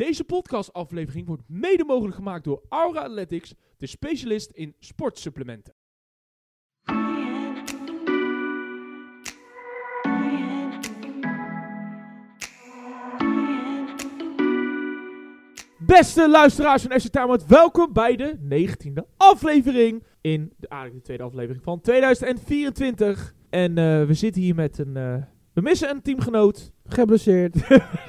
[0.00, 5.74] Deze podcastaflevering wordt mede mogelijk gemaakt door Aura Athletics, de specialist in sportsupplementen.
[15.78, 21.62] Beste luisteraars van FC welkom bij de 19e aflevering in de, eigenlijk de tweede aflevering
[21.62, 23.34] van 2024.
[23.50, 25.22] En eh, we zitten hier met een, eh,
[25.52, 26.72] we missen een teamgenoot.
[26.92, 27.54] Geblesseerd.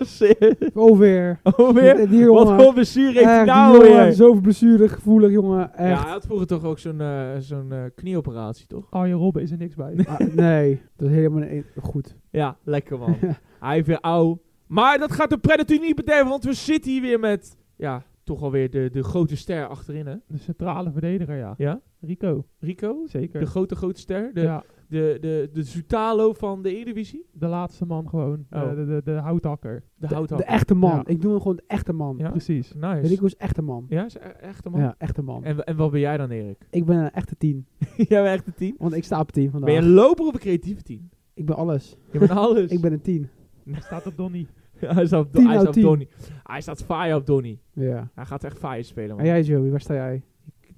[0.73, 1.39] Alweer.
[1.43, 1.95] Alweer?
[2.09, 2.63] Die Wat jongen.
[2.63, 4.13] voor blessure heeft hij Echt, nou weer?
[4.13, 5.71] Zoveel blessure, gevoelig jongen.
[5.77, 8.87] Ja, hij had vroeger toch ook zo'n eh, zo'n eh, knieoperatie, toch?
[8.89, 9.93] Arjen Robben is er niks bij.
[10.07, 12.15] Ah, nee, dat is helemaal niet goed.
[12.29, 13.15] Ja, lekker man.
[13.59, 14.39] hij is weer oud.
[14.67, 18.41] Maar dat gaat de natuurlijk niet bederven, want we zitten hier weer met, ja, toch
[18.41, 20.15] alweer de, de grote ster achterin, hè?
[20.27, 21.53] De centrale verdediger, ja.
[21.57, 21.79] Ja?
[22.01, 23.03] Rico, Rico?
[23.05, 23.39] zeker.
[23.39, 24.31] De grote, grote ster?
[24.33, 27.25] De, ja, de, de, de Zutalo van de Eredivisie?
[27.31, 28.45] de laatste man gewoon.
[28.49, 28.69] Oh.
[28.69, 29.83] De, de, de, de houthakker.
[29.95, 30.47] De, De, houthakker.
[30.47, 30.95] de echte man.
[30.95, 31.03] Ja.
[31.05, 32.17] Ik doe hem gewoon de echte man.
[32.17, 32.29] Ja?
[32.29, 32.73] Precies.
[32.73, 33.07] Nice.
[33.07, 33.85] Rico is echte man.
[33.89, 34.81] Ja, is e- echt een man.
[34.81, 35.43] Ja, echte man.
[35.43, 36.67] En, en wat ben jij dan, Erik?
[36.69, 37.65] Ik ben een echte tien.
[37.97, 38.75] jij bent echt een tien?
[38.77, 39.69] Want ik sta op tien vandaag.
[39.69, 41.09] Ben je een loper of een creatieve tien?
[41.33, 41.97] Ik ben alles.
[42.11, 42.71] Je bent alles.
[42.75, 43.29] Ik ben een tien.
[43.69, 44.47] Hij staat op Donny.
[44.79, 45.83] Ja, hij staat op, Tien hij staat op tien.
[45.83, 46.07] Donny.
[46.43, 47.59] Hij staat fire op Donny.
[47.73, 48.09] Ja.
[48.13, 49.19] Hij gaat echt fire spelen, man.
[49.19, 50.21] En jij Joey, waar sta jij?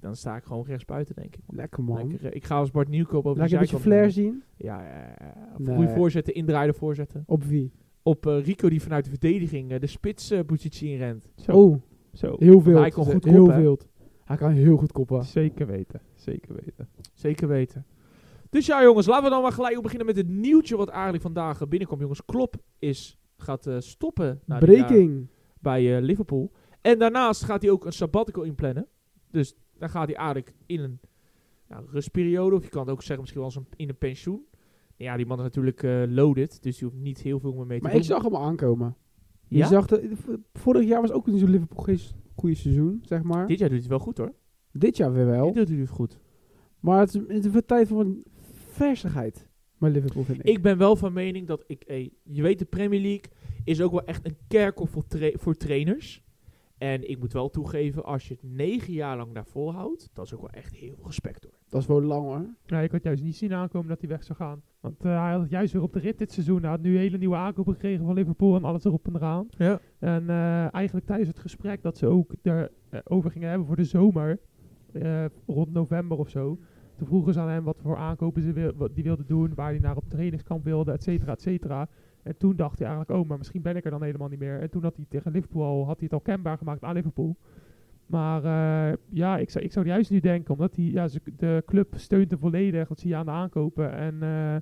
[0.04, 1.40] Dan sta ik gewoon rechts buiten, denk ik.
[1.46, 2.08] Lekker man.
[2.08, 4.42] Lekker, ik ga als Bart Nieuwkoop over Laat de ik een beetje zijkant, flair zien.
[4.56, 5.54] Ja, ja, ja, ja.
[5.58, 5.76] Nee.
[5.76, 7.22] Goede voorzetten, indraaien voorzetten.
[7.26, 7.72] Op wie?
[8.02, 11.28] Op eh, Rico die vanuit de verdediging eh, de spitspositie inrent.
[11.36, 11.52] Zo.
[11.52, 11.80] Oh,
[12.12, 12.36] Zo.
[12.38, 12.78] heel veel.
[12.78, 13.60] Hij kan goed heel koppen, hè?
[13.60, 13.78] veel.
[14.24, 15.24] Hij kan heel goed koppen.
[15.24, 16.00] Zeker weten.
[16.14, 16.88] Zeker weten.
[17.12, 17.86] Zeker weten.
[18.54, 21.60] Dus ja, jongens, laten we dan maar gelijk beginnen met het nieuwtje wat eigenlijk vandaag
[21.60, 22.00] eh, binnenkomt.
[22.00, 25.28] Jongens, Klop is, gaat eh, stoppen Breaking.
[25.60, 26.52] bij eh, Liverpool.
[26.80, 28.86] En daarnaast gaat hij ook een sabbatical inplannen.
[29.30, 30.98] Dus dan gaat hij eigenlijk in een
[31.68, 34.44] ja, rustperiode, of je kan het ook zeggen misschien wel als een, in een pensioen.
[34.96, 37.76] Ja, die man is natuurlijk eh, loaded, dus die hoeft niet heel veel meer mee
[37.78, 38.00] te Maar doen.
[38.00, 38.96] ik zag hem aankomen.
[39.48, 39.66] Je ja?
[39.66, 40.14] zag de,
[40.52, 41.96] vorig jaar was ook niet zo'n Liverpool
[42.36, 43.46] goede seizoen, zeg maar.
[43.46, 44.32] Dit jaar doet hij het wel goed hoor.
[44.72, 45.46] Dit jaar weer wel.
[45.46, 46.18] Dit doet hij het goed.
[46.80, 48.24] Maar het is, het is wel tijd voor een
[48.70, 49.48] versigheid
[49.78, 50.44] bij Liverpool, vind ik.
[50.46, 53.30] Ik ben wel van mening dat ik, eh, je weet de Premier League
[53.64, 56.22] is ook wel echt een kerkel voor, tra- voor trainers.
[56.78, 60.34] En ik moet wel toegeven, als je het negen jaar lang daar volhoudt, dat is
[60.34, 61.52] ook wel echt heel veel respect hoor.
[61.68, 62.46] Dat is wel lang hoor.
[62.66, 64.62] Ja, ik had juist niet zien aankomen dat hij weg zou gaan.
[64.80, 66.60] Want eh, hij had het juist weer op de rit dit seizoen.
[66.60, 69.46] Hij had nu hele nieuwe aankopen gekregen van Liverpool en alles erop en eraan.
[69.48, 69.80] Ja.
[69.98, 72.34] En eh, eigenlijk tijdens het gesprek dat ze ook
[72.90, 74.40] erover gingen hebben voor de zomer,
[74.92, 76.58] eh, rond november of zo.
[76.96, 79.70] Toen vroegen ze aan hem wat voor aankopen ze wil, wat die wilde doen, waar
[79.70, 81.88] hij naar op trainingskamp wilde, et cetera, et cetera.
[82.24, 84.60] En toen dacht hij eigenlijk, oh, maar misschien ben ik er dan helemaal niet meer.
[84.60, 87.36] En toen had hij tegen Liverpool al, had hij het al kenbaar gemaakt aan Liverpool.
[88.06, 91.94] Maar eh, ja, ik zou, ik zou juist nu denken, omdat hij, ja, de club
[91.96, 92.88] steunt hem volledig.
[92.88, 93.92] Dat zie je aan de aankopen.
[93.92, 94.56] En eh,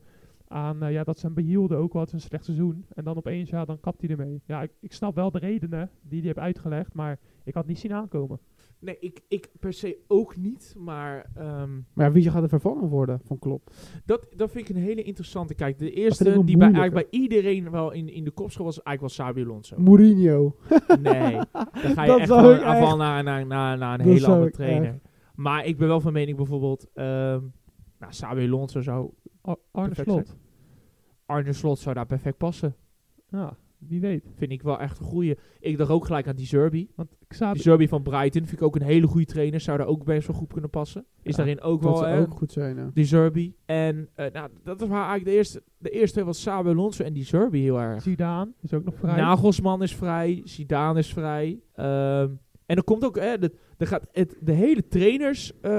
[0.48, 2.84] aan eh, ja, dat ze hem behielden ook is een slecht seizoen.
[2.94, 4.42] En dan opeens, ja, dan kapt hij ermee.
[4.46, 6.94] Ja, ik, ik snap wel de redenen die hij heeft uitgelegd.
[6.94, 8.38] Maar ik had niet zien aankomen.
[8.84, 13.20] Nee, ik, ik per se ook niet, maar ehm, Maar wie gaat er vervangen worden
[13.24, 13.70] van Klopp?
[14.04, 15.54] dat, dat vind ik een hele interessante.
[15.54, 18.64] Kijk, de eerste wel die bij, eigenlijk bij iedereen wel in, in de kop schoot
[18.66, 19.76] was eigenlijk wel Sabi Alonso.
[19.78, 20.56] Mourinho.
[21.00, 24.26] Nee, dan ga je Dat echt afval echt- naar, naar, naar, naar een Dat hele
[24.26, 25.00] andere trainer.
[25.34, 27.40] Maar ik ben wel van mening bijvoorbeeld, ehm
[27.98, 29.10] nou, Sabi Alonso zou,
[29.40, 30.36] Ar- Arne Slot.
[31.26, 32.74] Arne Slot zou daar perfect passen.
[33.28, 33.56] Ja,
[33.88, 34.24] wie weet.
[34.36, 35.36] Vind ik wel echt een goeie.
[35.60, 36.88] Ik dacht ook gelijk aan die Zerbi.
[36.94, 39.60] Want Xabi, Die Zerbi van Brighton vind ik ook een hele goede trainer.
[39.60, 41.04] Zou daar ook best wel goed kunnen passen.
[41.22, 42.76] Is Ja, daarin ook Dat wel, zou hè, ook goed zijn.
[42.76, 42.90] ja.
[42.94, 43.54] die Zerbi.
[43.64, 45.62] En eh, nou, dat was eigenlijk de eerste.
[45.78, 48.02] De eerste was Sabi Alonso en die Zerbi heel erg.
[48.02, 49.16] Zidane is ook nog vrij.
[49.16, 51.60] Nagelsman is vrij, Zidane is vrij.
[51.74, 52.30] Ehm,
[52.66, 55.70] en er komt ook, hè, de, gaat het, de hele trainers, eh,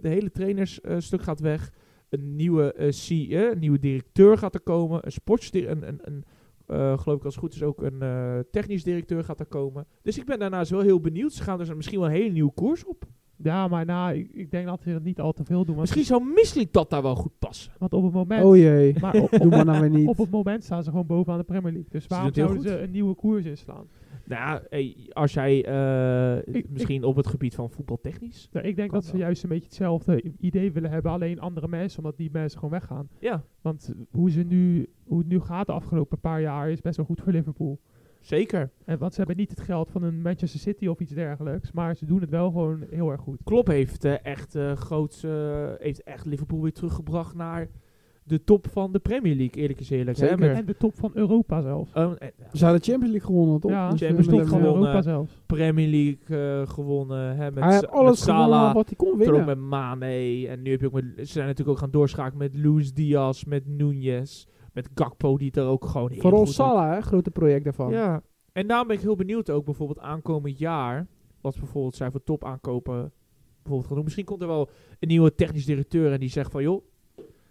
[0.00, 1.72] de hele trainersstuk stuk gaat weg.
[2.08, 5.00] Een nieuwe, eh, C, eh, een nieuwe directeur gaat er komen.
[5.04, 6.24] Een een, een, een
[6.66, 9.86] eh, geloof ik als het goed is ook een eh, technisch directeur gaat er komen.
[10.02, 11.32] Dus ik ben daarnaast wel heel benieuwd.
[11.32, 13.04] Ze gaan dus misschien wel een hele nieuwe koers op.
[13.42, 15.66] Ja, maar nou, ik, ik denk dat ze het niet al te veel doen.
[15.76, 17.72] Want, Misschien zou Mislik dat daar wel goed passen.
[17.78, 18.44] want op het moment...
[18.44, 18.96] Oh jee.
[19.00, 20.08] maar op, Doe maar nou weer niet.
[20.08, 21.90] op het moment staan ze gewoon bovenaan de Premier League.
[21.90, 23.86] Dus waarom zouden ze een nieuwe koers inslaan?
[24.26, 28.48] Nou, hey, als jij eh, Ik- misschien op het gebied van voetbaltechnisch.
[28.52, 31.98] Nou, ik denk dat ze juist een beetje hetzelfde idee willen hebben, alleen andere mensen,
[31.98, 33.08] omdat die mensen gewoon weggaan.
[33.20, 36.96] Ja, Want hoe, ze nu, hoe het nu gaat de afgelopen paar jaar is best
[36.96, 37.80] wel goed voor Liverpool.
[38.20, 38.70] zeker.
[38.84, 41.94] En want ze hebben niet het geld van een Manchester City of iets dergelijks, maar
[41.96, 43.40] ze doen het wel gewoon heel erg goed.
[43.44, 47.68] Klopp heeft eh, echt eh, groot, eh, heeft echt Liverpool weer teruggebracht naar
[48.26, 50.18] de top van de Premier League, eerlijk is eerlijk.
[50.18, 50.36] Hè?
[50.36, 51.92] Met, En de top van Europa zelfs.
[51.94, 53.70] oh, eh, Ze hadden de Champions League gewonnen, toch?
[53.70, 54.78] Ja, Dus, Champions eh, League gewonnen.
[54.78, 55.40] Europa zelfs.
[55.46, 57.36] Premier League eh, gewonnen.
[57.36, 59.40] Hè, met, Hij heeft alles met Salah, wat hij kon winnen.
[59.40, 60.48] ook met Mane.
[60.48, 63.44] En nu heb je ook met, ze zijn natuurlijk ook gaan doorschakelen met Luis Diaz,
[63.44, 66.54] met Nunez, met Gakpo die het er ook gewoon heel Vooral goed.
[66.54, 67.90] Salah, hè, grote project daarvan.
[67.90, 71.06] Ja, En daarom ben ik heel benieuwd ook bijvoorbeeld aankomend jaar.
[71.40, 73.12] Wat bijvoorbeeld zij voor top aankopen
[73.56, 74.04] bijvoorbeeld gaan doen.
[74.04, 74.68] Misschien komt er wel
[74.98, 76.84] een nieuwe technisch directeur en die zegt van joh,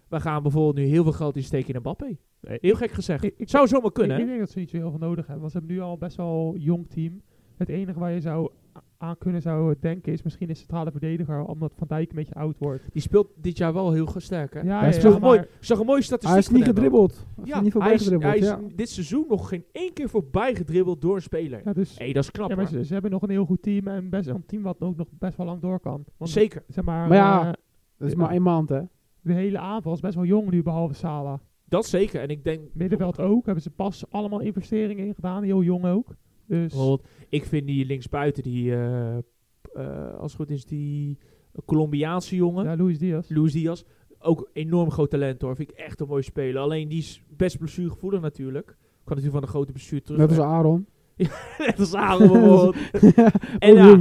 [0.08, 2.16] we gaan bijvoorbeeld nu heel veel geld insteken in Mbappé.
[2.40, 3.24] Heel gek gezegd.
[3.24, 4.18] Ik- ik- Zou zomaar kunnen.
[4.20, 5.40] ik denk dat ze niet zo heel veel nodig hebben.
[5.40, 7.20] Want ze hebben nu al best wel een jong team.
[7.56, 8.50] Het enige waar je zou
[8.98, 11.44] aan kunnen zou denken is misschien een centrale verdediger.
[11.44, 12.82] Omdat Van Dijk een beetje oud wordt.
[12.92, 14.60] Die speelt dit jaar wel heel sterk hè.
[14.60, 15.44] Ja, Hij ja, speelt ja, mooi.
[15.60, 17.26] zag een mooie statistiek Hij is niet gedribbeld.
[17.34, 18.32] Hij is Ja, niet voorbij hij is, gedribbeld.
[18.32, 18.60] hij is ja.
[18.74, 21.60] dit seizoen nog geen één keer voorbij gedribbeld door een speler.
[21.64, 23.62] Ja, dus, Hé, dat is knap ja, maar ze, ze hebben nog een heel goed
[23.62, 23.86] team.
[23.88, 26.04] En best wel een team wat ook nog best wel lang door kan.
[26.16, 26.62] Want, Zeker.
[26.68, 27.52] Zeg maar, Maar ja, eh,
[27.98, 28.80] Dat is maar één maand, hè.
[29.26, 31.40] De hele aanval is best wel jong nu, behalve Sala.
[31.64, 32.20] Dat zeker.
[32.20, 33.44] En ik denk, Middenveld ook.
[33.44, 35.42] Hebben ze pas allemaal investeringen in gedaan.
[35.42, 36.16] Heel jong ook.
[36.46, 41.18] Dus bijvoorbeeld, ik vind die linksbuiten, die, eh, eh, als het goed is, die
[41.64, 43.28] Colombiaanse jongen, ja, Luis Diaz.
[43.28, 43.82] Luis Diaz,
[44.18, 45.56] ook enorm groot talent hoor.
[45.56, 46.60] Vind ik echt een mooie speler.
[46.60, 48.66] Alleen die is best blessuregevoelig natuurlijk.
[49.04, 50.20] Kan natuurlijk van de grote blessure terug.
[50.20, 50.86] Net als Aaron.
[51.66, 52.76] Net als Aaron bijvoorbeeld.
[53.58, 53.96] En ja.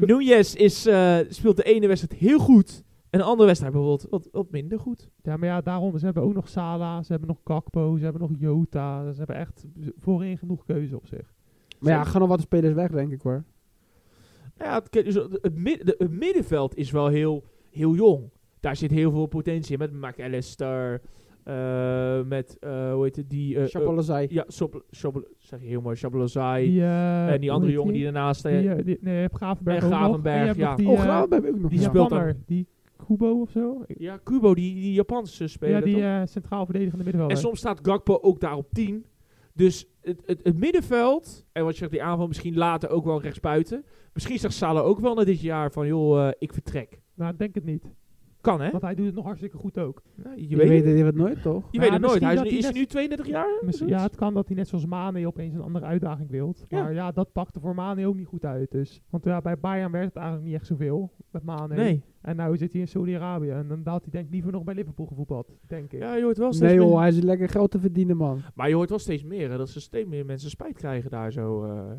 [0.00, 2.84] Nunez is, eh, speelt de ene wedstrijd heel goed.
[3.10, 5.10] En de andere wedstrijd bijvoorbeeld wat, wat minder goed.
[5.22, 5.98] Ja, maar ja, daarom.
[5.98, 7.02] Ze hebben ook nog Sala.
[7.02, 7.96] Ze hebben nog Kakpo.
[7.96, 9.12] Ze hebben nog Jota.
[9.12, 9.64] Ze hebben echt
[9.98, 11.34] voorin genoeg keuze op zich.
[11.78, 13.44] Maar ja, gaan nog wat spelers weg, denk ik hoor.
[14.58, 18.30] Ja, het, dus het, het mid- de- het middenveld is wel heel, heel jong.
[18.60, 19.78] Daar zit heel veel potentie in.
[19.78, 21.00] Met McAllister,
[21.44, 23.56] eh, met, eh, hoe heet het, die...
[23.56, 24.84] eh, eh, ja, Sop-
[25.38, 26.70] zeg je heel mooi, Shabalazai.
[26.70, 28.42] Die, eh, en die andere jongen die daarnaast...
[28.42, 29.98] Die, eh, eh, die- nee, je hebt Gravenberg En ook nog.
[30.00, 30.68] Gravenberg, ja.
[30.68, 31.70] nog die, oh, ik ook nog.
[31.70, 31.88] die ja.
[31.88, 32.36] speelt Japanner.
[32.46, 33.84] Die Kubo of zo.
[33.86, 35.88] ja, Kubo, die, die Japanse speler.
[35.88, 37.36] ja, die eh, centraal verdedigende middenvelder.
[37.36, 39.06] En soms staat Gakpo ook daar op 10.
[39.52, 43.20] Dus het, het, het middenveld, en wat je zegt, die aanval misschien later ook wel
[43.20, 43.84] rechtsbuiten.
[44.12, 47.00] Misschien zegt Salah ook wel na dit jaar van, joh, eh, ik vertrek.
[47.14, 47.84] Nou, ik denk het niet.
[48.46, 48.70] Kan, hè?
[48.70, 50.02] Want hij doet het nog hartstikke goed ook.
[50.14, 51.68] Nou, je Je, weet, weet het, je weet het nooit, toch?
[51.70, 52.20] je Ja, weet het nooit.
[52.22, 53.58] Hij is, dat nu, hij is hij net- nu 32 jaar?
[53.62, 56.64] Misschien- ja, het kan dat hij net zoals Mane opeens een andere uitdaging wilt.
[56.68, 56.82] Ja.
[56.82, 58.70] Maar ja, dat pakte voor Mane ook niet goed uit.
[58.70, 59.00] Dus.
[59.10, 61.74] Want ja, bij Bayern werd het eigenlijk niet echt zoveel met Mane.
[61.74, 62.02] Nee.
[62.20, 63.50] En nu zit hij in Saudi-Arabië.
[63.50, 66.00] En dan had hij denk ik liever nog bij Liverpool gevoetbald, denk ik.
[66.00, 66.88] Ja, je hoort wel steeds Nee meer.
[66.88, 68.40] joh, hij is lekker geld te verdienen, man.
[68.54, 71.32] Maar je hoort wel steeds meer, hè, dat ze steeds meer mensen spijt krijgen daar
[71.32, 71.90] zo eh,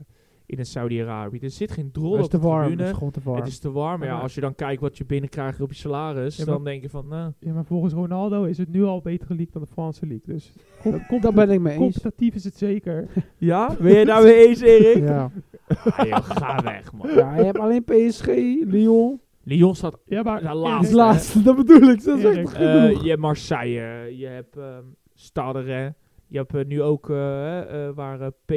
[0.49, 1.39] in het Saudi-Arabië.
[1.39, 2.71] Er zit geen drol Het is op te de warm.
[2.71, 3.39] Het is gewoon te warm.
[3.39, 3.99] Het is te warm.
[3.99, 6.63] Maar ja, als je dan kijkt wat je binnenkrijgt op je salaris, Ja, maar- dan
[6.63, 7.31] denk je van, nou...
[7.39, 10.33] Ja, maar volgens Ronaldo is het nu al beter geleakt dan de Franse League.
[10.35, 10.51] Dus
[10.81, 11.81] com- Dat ben ik mee eens.
[12.01, 13.07] competitief is het zeker.
[13.37, 13.75] Ja?
[13.81, 14.97] Ben je daar mee eens, Erik?
[15.03, 15.31] Ja.
[15.67, 17.13] Ah, joh, ga weg, man.
[17.15, 18.25] ja, je hebt alleen PSG,
[18.65, 19.19] Lyon.
[19.43, 20.87] Lyon staat Ja, maar laatste.
[20.87, 22.03] is laatste, dat bedoel ik.
[22.03, 23.03] Dat is echt genoeg.
[23.03, 24.83] je hebt Marseille, je hebt ehm
[25.13, 25.93] Stade
[26.27, 27.15] je hebt eh, nu ook eh,
[27.95, 28.51] waar P-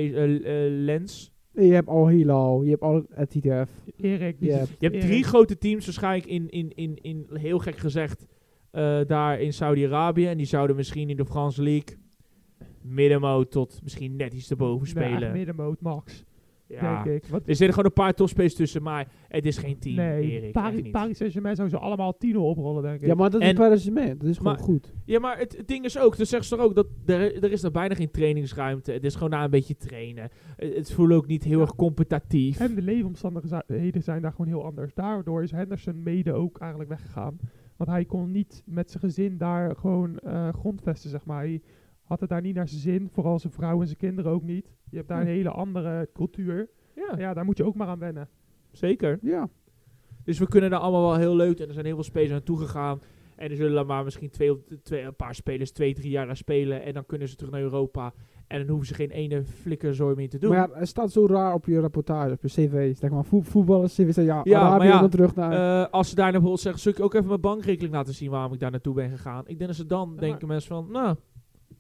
[0.69, 1.33] Lens.
[1.67, 3.71] Je hebt Al Hilal, je hebt Al Etidef.
[3.97, 7.27] Erik, die Je hebt- Je hebt Erik, drie grote teams waarschijnlijk in, in, in, in
[7.33, 8.27] heel gek gezegd,
[8.71, 10.27] eh, daar in Saudi-Arabië.
[10.27, 11.97] En die zouden misschien in de France League
[12.83, 15.33] middenmoot tot misschien net iets erboven spelen.
[15.33, 16.25] middenmoot, max,
[16.71, 17.03] ja.
[17.03, 17.31] denk ik.
[17.33, 20.53] Er zitten gewoon een paar topspelers tussen, maar het is geen team, nee, Erik.
[20.53, 20.93] Paris, niet.
[20.93, 23.07] Paris Saint-Germain zou ze allemaal 10 oprollen, denk ik.
[23.07, 24.19] Ja, maar dat is Paris Saint-Germain.
[24.19, 24.93] Dat is gewoon Maar- goed.
[25.05, 27.53] Ja, maar het, het ding is ook, dat zeggen ze toch ook, dat er, er
[27.53, 28.93] is er bijna geen trainingsruimte.
[28.93, 30.29] Het is gewoon na een beetje trainen.
[30.57, 31.63] Het, het voelt ook niet heel Ja.
[31.63, 32.61] erg competitief.
[32.61, 34.95] En de leefomstandigheden zijn daar gewoon heel anders.
[34.95, 37.37] Daardoor is Henderson mede ook eigenlijk weggegaan.
[37.77, 41.39] Want hij kon niet met zijn gezin daar gewoon eh, grondvesten, zeg maar.
[41.39, 41.61] Hij
[42.11, 43.09] had het daar niet naar zijn zin.
[43.13, 44.67] Vooral zijn vrouw en zijn kinderen ook niet.
[44.91, 45.27] Je hebt daar Hm.
[45.27, 46.69] een hele andere cultuur.
[46.97, 48.29] Ja, Ja, daar moet je ook maar aan wennen.
[48.71, 49.19] zeker.
[49.23, 49.49] Ja.
[50.25, 51.59] Dus we kunnen daar allemaal wel heel leuk.
[51.61, 53.01] En er zijn heel veel spelers naartoe gegaan.
[53.37, 56.27] En er zullen er maar misschien twee, of- twee, een paar spelers twee, drie jaar
[56.27, 56.83] daar spelen.
[56.83, 58.13] En dan kunnen ze terug naar Europa.
[58.47, 60.51] En dan hoeven ze geen ene flikkerzooi meer te doen.
[60.51, 62.97] Maar ja, het staat zo raar op je rapportage, op je cv.
[62.97, 65.83] Zeg maar, voet, voetballers, cv, ja, Ja, Arabië ja, dan terug naar...
[65.83, 68.31] Eh, als ze daar naar bijvoorbeeld zeggen, zul ik ook even mijn bankrekening laten zien
[68.31, 69.41] waarom ik daar naartoe ben gegaan.
[69.41, 71.17] Ik denk dat ze dan denken mensen van, nou, Nou,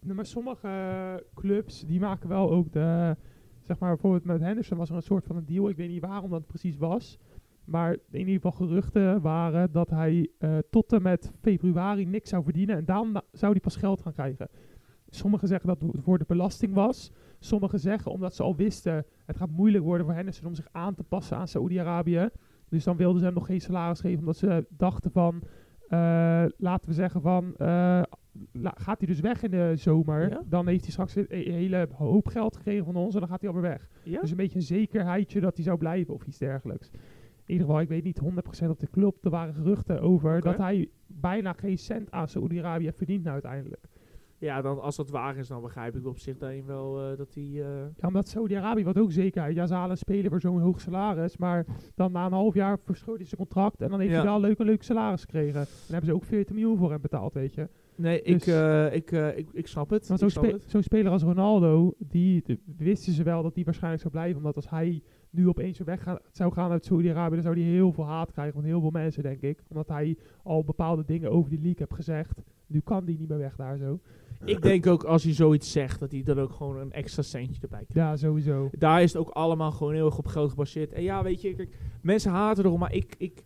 [0.02, 3.16] maar sommige eh, clubs, die maken wel ook de...
[3.62, 5.69] Zeg maar, bijvoorbeeld met Henderson was er een soort van een deal.
[5.69, 7.19] Ik weet niet waarom dat precies was.
[7.64, 12.45] Maar in ieder geval geruchten waren dat hij eh, tot en met februari niks zou
[12.45, 12.76] verdienen.
[12.76, 14.49] En dan zou hij pas geld gaan krijgen.
[15.09, 17.12] Sommigen zeggen dat het voor de belasting was.
[17.38, 19.04] Sommigen zeggen omdat ze al wisten...
[19.25, 22.28] het gaat moeilijk worden voor Henderson om zich aan te passen aan Saoedi-Arabië.
[22.69, 24.19] Dus dan wilden ze hem nog geen salaris geven.
[24.19, 25.42] Omdat ze dachten van...
[25.88, 27.54] eh, laten we zeggen van...
[28.62, 30.42] gaat hij dus weg in de zomer, Ja.
[30.46, 33.49] dan heeft hij straks een, hele hoop geld gekregen van ons en dan gaat hij
[33.50, 33.88] alweer weg.
[34.02, 34.20] ja.
[34.20, 36.90] Dus een beetje een zekerheidje dat hij zou blijven of iets dergelijks.
[37.44, 39.25] In ieder geval, ik weet niet 100% of dit klopt.
[39.25, 43.84] Er waren geruchten over dat hij bijna geen cent aan Saoedi-Arabië heeft verdiend nou uiteindelijk.
[44.38, 47.34] ja, dan als dat waar is, dan begrijp ik op zich daarin wel eh, dat
[47.34, 47.44] hij...
[47.44, 47.60] eh,
[47.96, 49.54] Ja, omdat Saudi-Arabië wat ook zekerheid.
[49.54, 52.78] Ja, ze halen een speler voor zo'n hoog salaris, maar dan na een half jaar
[52.84, 54.16] verschoot hij zijn contract en dan heeft Ja.
[54.20, 55.60] hij wel leuk een leuk salaris gekregen.
[55.60, 57.68] En hebben ze ook 40 miljoen voor hem betaald, weet je.
[58.00, 60.07] Nee, ik, Dus- eh, ik, eh, ik, ik snap het.
[60.07, 64.14] Want zo'n spe- speler als Ronaldo, die de- wisten ze wel dat die waarschijnlijk zou
[64.14, 64.37] blijven.
[64.37, 67.92] Omdat als hij nu opeens weer weg zou gaan uit Saudi-Arabië, dan zou hij heel
[67.92, 69.62] veel haat krijgen van heel veel mensen, denk ik.
[69.69, 72.42] Omdat hij al bepaalde dingen over die league heeft gezegd.
[72.66, 74.00] Nu kan die niet meer weg daar zo.
[74.45, 77.62] Ik denk ook als hij zoiets zegt, dat hij dan ook gewoon een extra centje
[77.62, 78.21] erbij krijgt.
[78.23, 78.71] Ja, sowieso.
[78.78, 80.92] Daar is het ook allemaal gewoon heel erg op geld gebaseerd.
[80.92, 83.42] En ja, weet je, kijk, mensen haten erom, maar ik, ik,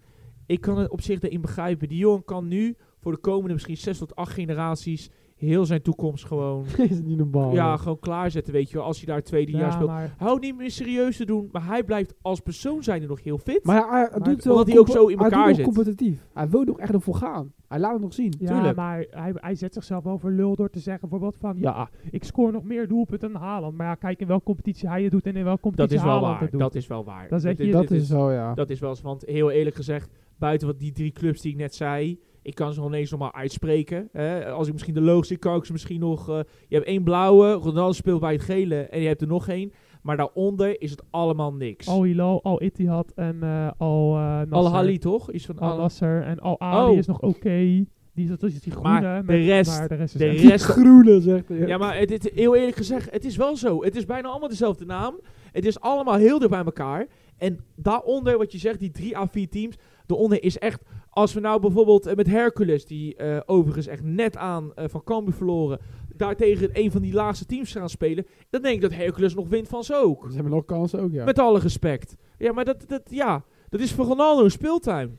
[0.47, 1.89] ik kan het op zich erin begrijpen.
[1.89, 6.25] Die jongen kan nu voor de komende misschien zes tot acht generaties heel zijn toekomst
[6.25, 7.53] gewoon, is niet normaal.
[7.53, 8.87] ja, gewoon klaarzetten, weet je wel.
[8.87, 9.89] Als hij daar twee, drie jaar Ja, speelt.
[9.89, 13.39] maar Hou niet meer serieus te doen, maar hij blijft als persoon zijn nog heel
[13.39, 13.65] fit.
[13.65, 15.65] Maar hij, hij Maar doet wel omdat hij ook zo in hij elkaar doet zit.
[15.67, 16.27] nog competitief.
[16.35, 17.53] Hij wil nog echt ervoor gaan.
[17.69, 18.33] Hij laat het nog zien.
[18.39, 18.77] Ja, Tuurlijk.
[18.77, 21.57] maar hij, hij zet zichzelf wel voor lul door te zeggen bijvoorbeeld van...
[21.59, 23.77] Ja, ik scoor nog meer doelpunten dan Haaland.
[23.77, 26.03] Maar ja, kijk in welke competitie hij het doet en in welke dat competitie is
[26.03, 26.43] wel Haaland waar.
[26.43, 26.61] het doet.
[26.61, 27.29] Dat is wel waar.
[27.29, 28.55] Dan zeg Dit- je- Dat is zo, ja.
[28.55, 31.59] Dat is wel eens, want heel eerlijk gezegd, buiten wat die drie clubs die ik
[31.59, 34.09] net zei, ik kan ze nog ineens nog maar uitspreken.
[34.13, 34.51] Hè.
[34.51, 36.29] Als ik misschien de logische kan ik ze misschien nog.
[36.29, 39.49] eh, je hebt één blauwe, Ronaldo speelt bij het gele en je hebt er nog
[39.49, 39.73] één.
[40.03, 41.89] Maar daaronder is het allemaal niks.
[41.89, 44.41] Al Hilal, Al Ittihad en eh, Al eh.
[44.51, 45.31] Al Hali toch?
[45.31, 46.97] Is van Al Nasser en Al Ali Oh.
[46.99, 47.85] is nog oké.
[48.15, 49.01] Die is dat is die groene.
[49.01, 51.67] Maar de rest- maar de rest is de echt- rest- groene, zegt hij.
[51.67, 53.85] Ja, maar het, het- heel eerlijk gezegd, het is wel zo.
[53.85, 55.21] Het is bijna allemaal dezelfde naam.
[55.53, 57.07] Het is allemaal heel dicht bij elkaar.
[57.39, 59.77] En daaronder, wat je zegt, die drie à vier teams.
[60.07, 60.83] Daaronder is echt,
[61.15, 65.03] als we nou bijvoorbeeld eh, met Hercules, die eh, overigens echt net aan eh, van
[65.05, 65.79] Cambuur verloren,
[66.17, 69.49] daar tegen een van die laagste teams gaan spelen, dan denk ik dat Hercules nog
[69.49, 70.25] wint van ze ook.
[70.29, 71.25] Ze hebben nog kansen ook, ja.
[71.25, 72.17] Met alle respect.
[72.39, 75.19] Ja, maar dat, dat, ja, dat is voor Ronaldo een speeltuin.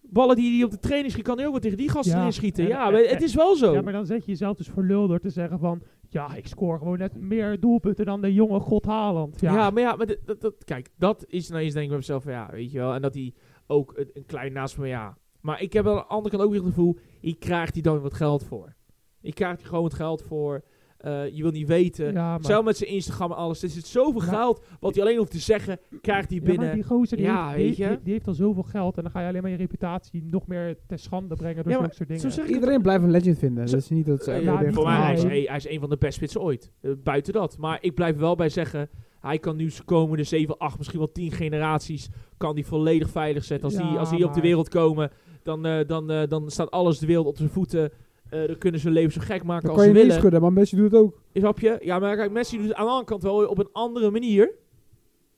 [0.00, 2.24] Ballen die hij op de training schiet, kan hij ook wel tegen die gasten Ja,
[2.24, 2.64] inschieten.
[2.64, 3.72] en- Ja, en- het is wel zo.
[3.72, 5.82] Ja, maar dan zet je jezelf dus voor lul door te zeggen van...
[6.08, 9.40] Ja, ik scoor gewoon net meer doelpunten dan de jonge god Haaland.
[9.40, 11.98] Ja, Ja, maar ja, maar dat, dat, kijk, dat is nou eens denk ik bij
[11.98, 12.94] mezelf van ja, weet je wel.
[12.94, 13.32] En dat hij
[13.66, 15.16] ook een, een klein naast me, ja.
[15.40, 18.00] Maar ik heb aan de andere kant ook weer het gevoel, hier krijgt hij dan
[18.00, 18.74] wat geld voor.
[19.20, 20.62] Hier krijgt hij gewoon wat geld voor.
[20.98, 22.12] Eh, je wil niet weten.
[22.12, 23.62] Ja, maar, Zelf met zijn Instagram en alles.
[23.62, 26.56] Er zit zoveel Maar- geld, wat hij alleen hoeft te zeggen, krijgt hij ja, maar
[26.56, 26.74] binnen.
[26.74, 27.90] die gozer die, Ja, heeft, weet die, je.
[27.90, 28.96] die- die heeft al zoveel geld.
[28.96, 31.78] En dan ga je alleen maar je reputatie nog meer ter schande brengen door Ja,
[31.78, 32.22] zulke soort dingen.
[32.22, 33.68] zo zeg ik het Iedereen blijft een legend vinden.
[33.68, 35.68] Zo- Dat is niet dat ze ja, niet voor dicht mij hij is, hij is
[35.68, 36.72] een van de best spitsen ooit.
[36.80, 37.58] Eh, buiten dat.
[37.58, 38.88] Maar ik blijf wel bij zeggen,
[39.22, 43.44] hij kan nu zijn komende 7, 8, misschien wel 10 generaties, kan die volledig veilig
[43.44, 43.68] zetten.
[43.68, 45.10] Als, Ja, die, als die op de wereld komen,
[45.42, 47.90] dan, eh, dan, eh, dan staat alles de wereld op zijn voeten.
[48.30, 50.18] Eh, dan kunnen ze hun leven zo gek maken Dan als kan je ze willen.
[50.18, 51.20] schudden, maar Messi doet het ook.
[51.34, 51.78] Snap je?
[51.80, 54.52] Ja, maar kijk, Messi doet het aan de andere kant wel op een andere manier.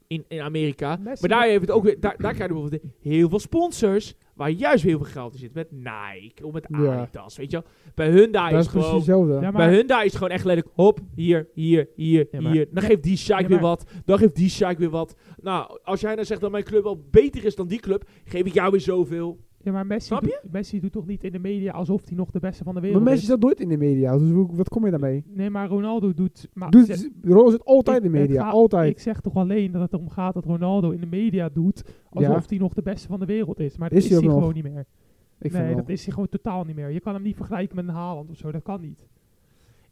[0.07, 0.97] In, in Amerika.
[1.01, 4.15] Messi- maar daar, heeft het ook weer, daar, daar krijg je bijvoorbeeld heel veel sponsors.
[4.35, 5.55] Waar juist heel veel geld in zit.
[5.55, 6.97] Met Nike of met Ja.
[7.01, 7.37] Adidas.
[7.37, 7.67] Weet je wel?
[7.95, 8.95] Bij hun daar Dat is gewoon...
[8.95, 9.39] hetzelfde.
[9.41, 12.69] Ja, Bij hun daar is gewoon echt letterlijk, hop, hier, hier, hier, Ja, maar- hier.
[12.71, 15.17] Dan geeft die ja, weer wat, dan geeft die Shaik weer wat.
[15.37, 18.45] Nou, als jij dan zegt dat mijn club wel beter is dan die club, geef
[18.45, 19.39] ik jou weer zoveel.
[19.65, 22.31] Ja, maar Messi, Snap doet, Messi doet toch niet in de media alsof hij nog
[22.31, 23.27] de beste van de Maar wereld Messi is?
[23.29, 25.25] zat nooit in de media, dus hoe- wat kom je daarmee?
[25.27, 26.49] Nee, maar Ronaldo doet...
[26.53, 28.91] Maar Doet, Ronaldo zit altijd ik- in de media, gaat- altijd.
[28.91, 32.49] Ik zeg toch alleen dat het erom gaat dat Ronaldo in de media doet alsof
[32.49, 33.77] hij nog de beste van de wereld is.
[33.77, 34.81] Maar dat Is is, hij gewoon niet meer.
[34.81, 35.77] ik vind nee, wel.
[35.77, 36.91] dat is hij gewoon totaal niet meer.
[36.91, 38.53] Je kan hem niet vergelijken met een Haaland of zo.
[38.53, 39.07] Dat kan niet.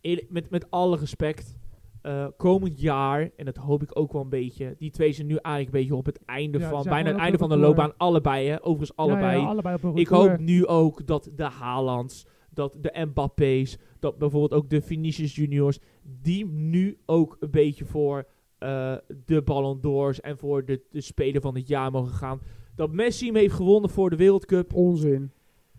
[0.00, 1.58] Eerlijk- met, met alle respect,
[2.02, 5.36] eh, komend jaar, en dat hoop ik ook wel een beetje, die twee zijn nu
[5.36, 8.48] eigenlijk een beetje op het einde Ja, van, bijna het einde van de loopbaan, allebei
[8.48, 9.36] hè, overigens allebei.
[9.36, 13.78] Ja, ja, allebei op een Ik hoop nu ook dat de Haalands, dat de Mbappé's,
[13.98, 18.26] dat bijvoorbeeld ook de Vinicius Juniors, die nu ook een beetje voor
[18.58, 18.94] eh,
[19.24, 22.40] de Ballon d'Ors en voor de, de Speler van het jaar mogen gaan.
[22.74, 24.74] Dat Messi hem heeft gewonnen voor de Wereldcup.
[24.74, 25.30] Onzin.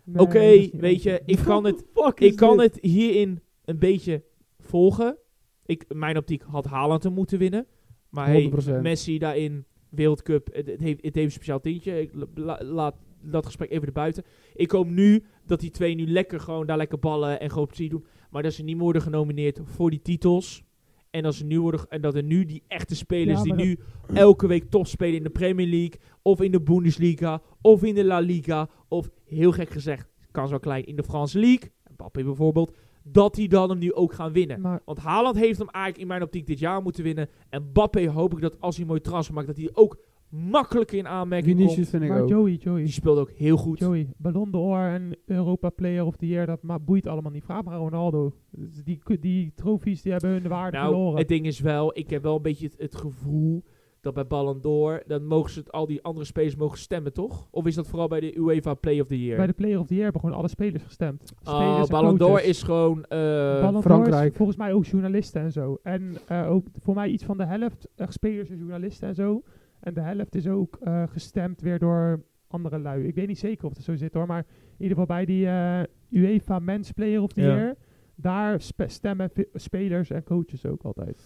[0.04, 4.24] Nee, Oké, weet je, ik kan het, ik kan het hierin een beetje
[4.60, 5.18] volgen.
[5.66, 7.66] Ik, mijn optiek had Haaland hem moeten winnen.
[8.10, 8.82] Maar hey, 100%.
[8.82, 12.02] Messi daarin, Wereldcup, het, het, heeft, het heeft een speciaal tintje.
[12.02, 14.24] Ik la- laat dat gesprek even erbuiten.
[14.54, 17.90] Ik hoop nu dat die twee nu lekker gewoon daar lekker ballen en gewoon plezier
[17.90, 18.06] doen.
[18.30, 20.64] Maar dat ze niet worden genomineerd voor die titels.
[21.10, 23.80] En dat, ze nu worden, en dat er nu die echte spelers Ja, die nu
[24.14, 28.04] elke week top spelen in de Premier League, of in de Bundesliga, of in de
[28.04, 32.76] La Liga, of heel gek gezegd, kans wel klein, in de France League, Mbappé bijvoorbeeld,
[33.04, 34.62] dat die dan hem nu ook gaan winnen.
[34.62, 37.30] Maar Want Haaland heeft hem eigenlijk in mijn optiek dit jaar moeten winnen.
[37.50, 39.98] En Mbappé hoop ik dat als hij een mooie transfer maakt, dat hij ook
[40.30, 41.90] makkelijker in aanmerking Vinicius komt.
[41.90, 42.30] vind ik Maar ook.
[42.30, 43.80] Joey, Joey, Die speelde ook heel goed.
[43.80, 47.44] Joey, Ballon d'Or en Europa Player of the Year, dat ma- boeit allemaal niet.
[47.44, 48.34] Vraag maar Ronaldo.
[48.52, 51.18] Dus Die, die trofies die hebben hun waarde Nou, verloren.
[51.18, 53.64] het ding is wel, ik heb wel een beetje het, het gevoel
[54.04, 57.48] dat bij Ballon d'Or, dan mogen ze het, al die andere spelers mogen stemmen, toch?
[57.52, 59.38] Of is dat vooral bij de UEFA Play of the Year?
[59.38, 61.34] Bij de Player of the Year hebben gewoon alle spelers gestemd.
[61.44, 63.04] Oh, Spelers en Ballon d'Or is gewoon...
[63.04, 64.36] eh, Ballon d'Or is Frankrijk.
[64.36, 65.78] volgens mij ook journalisten en zo.
[65.84, 69.44] En eh, ook voor mij iets van de helft eh, spelers en journalisten en zo.
[69.80, 73.08] En de helft is ook eh, gestemd weer door andere lui.
[73.08, 74.26] Ik weet niet zeker of het zo zit hoor.
[74.28, 74.46] Maar
[74.78, 77.56] in ieder geval bij die eh, UEFA Men's Player of the Ja.
[77.56, 77.76] Year.
[78.16, 81.22] Daar spe- stemmen spelers en coaches ook altijd.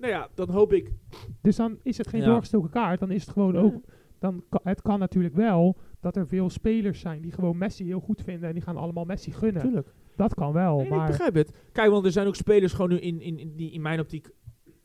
[0.00, 0.92] Nou ja, dan hoop ik...
[1.42, 2.26] Dus dan is het geen Ja.
[2.26, 3.00] doorgestoken kaart.
[3.00, 3.74] Dan is het gewoon ook.
[4.18, 8.00] Dan ka- het kan natuurlijk wel dat er veel spelers zijn die gewoon Messi heel
[8.00, 8.48] goed vinden.
[8.48, 9.62] En die gaan allemaal Messi gunnen.
[9.62, 9.94] Tuurlijk.
[10.16, 10.68] Dat kan wel.
[10.76, 11.52] Nee, nee, ik maar begrijp het.
[11.72, 14.30] Kijk, want er zijn ook spelers gewoon nu in, in, in, die in mijn optiek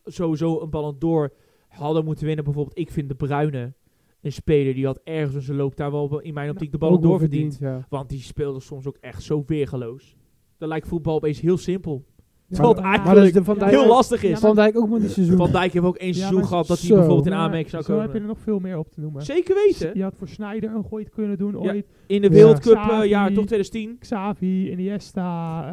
[0.04, 1.34] sowieso een Ballon d'Or
[1.68, 2.44] hadden moeten winnen.
[2.44, 3.74] Bijvoorbeeld, ik vind De Bruyne
[4.22, 7.02] een speler die had ergens in zijn loop daar wel in mijn optiek de Ballon
[7.02, 7.58] d'Or verdiend.
[7.60, 7.86] ja.
[7.90, 10.16] Want die speelde soms ook echt zo weergeloos.
[10.58, 12.06] Dan lijkt voetbal opeens heel simpel.
[12.50, 14.40] Maar- eigenlijk Maar dat is de Van Dijk, heel lastig is.
[14.40, 15.38] Van Dijk ook met die seizoen.
[15.38, 17.92] Van Dijk heeft ook één seizoen maar gehad dat hij bijvoorbeeld in aanmerking zou Zo
[17.94, 18.22] heb je komen.
[18.22, 19.22] er nog veel meer op te noemen.
[19.24, 19.92] Zeker weten.
[19.94, 21.72] Je had voor Snyder een gooi kunnen doen Ja.
[21.72, 21.86] ooit.
[22.08, 22.30] In de.
[22.30, 23.08] Wereldcup, eh, Xavi.
[23.08, 23.98] ja, toch 2010.
[24.00, 25.64] Xavi, Iniesta.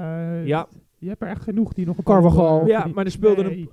[0.40, 0.66] eh, Ja,
[0.98, 2.66] Je hebt er echt genoeg die nog een Carvajal.
[2.66, 3.68] Ja, maar er speelde nee.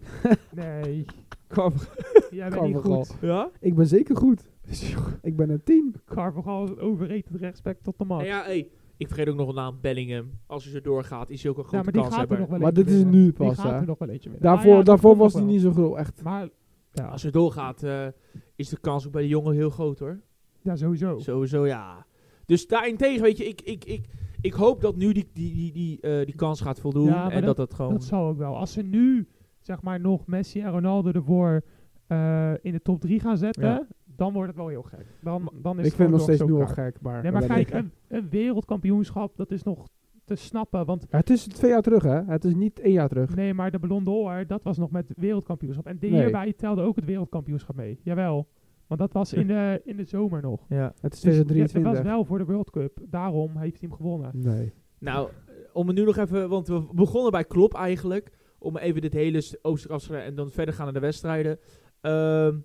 [0.52, 1.06] Nee,
[2.30, 3.04] jij bent niet Carvajal.
[3.04, 3.16] goed.
[3.22, 3.50] ja?
[3.60, 4.50] Ik ben zeker goed.
[5.22, 5.96] Ik ben een 10.
[6.06, 8.24] Carvajal is een overrated rechtsback tot de max.
[8.28, 8.68] Nou ja, hey,
[9.00, 10.30] ik vergeet ook nog een naam, Bellingham.
[10.46, 12.40] Als hij zo doorgaat, is hij ook een Ja, grote maar die kans gaat er
[12.40, 14.48] nog wel Maar dit is nu Die pas, gaat er nog wel eentje winnen.
[14.50, 16.24] Daarvoor, ja, daarvoor was hij niet zo groot, echt.
[16.24, 16.50] Maar
[16.92, 18.08] ja, Als hij doorgaat, eh,
[18.56, 20.20] is de kans ook bij de jongen heel groot hoor.
[20.62, 21.18] ja, sowieso.
[21.20, 22.06] Sowieso, ja.
[22.46, 24.06] Dus daarentegen, weet je, ik, ik, ik,
[24.42, 27.06] ik hoop dat nu die, die, die, die, eh, die kans gaat voldoen.
[27.06, 27.92] Ja, en dat dat- dat gewoon...
[27.94, 28.56] Dat zal ook wel.
[28.58, 29.28] Als ze nu,
[29.60, 31.62] zeg maar, nog Messi en Ronaldo ervoor
[32.08, 33.88] eh, in de top 3 gaan zetten, Ja.
[34.20, 35.06] Dan wordt het wel heel gek.
[35.22, 37.02] Dan, dan is Ik het vind het nog steeds nu al gek.
[37.02, 39.88] Maar, Nee, maar kijk, ik- een, een wereldkampioenschap, dat is nog
[40.24, 40.86] te snappen.
[40.86, 42.24] Want Ja, het is twee jaar terug, hè?
[42.26, 43.36] Het is niet één jaar terug.
[43.36, 45.86] nee, maar de Ballon d'Or, dat was nog met wereldkampioenschap.
[45.86, 46.12] En Nee.
[46.12, 48.00] hierbij telde ook het wereldkampioenschap mee.
[48.04, 48.48] Jawel.
[48.88, 50.66] Want dat was in de, in de zomer nog.
[50.70, 50.94] Ja.
[51.02, 51.84] Het is Dus ja, 2023.
[51.84, 53.00] dat was wel voor de World Cup.
[53.10, 54.32] Daarom heeft hij hem gewonnen.
[54.34, 54.74] Nee.
[55.00, 55.30] Nou,
[55.74, 56.50] om het nu nog even...
[56.50, 58.32] Want we begonnen bij Klop eigenlijk.
[58.60, 61.60] Om even dit hele sluiten en dan verder gaan naar de wedstrijden.
[62.02, 62.56] Ehm,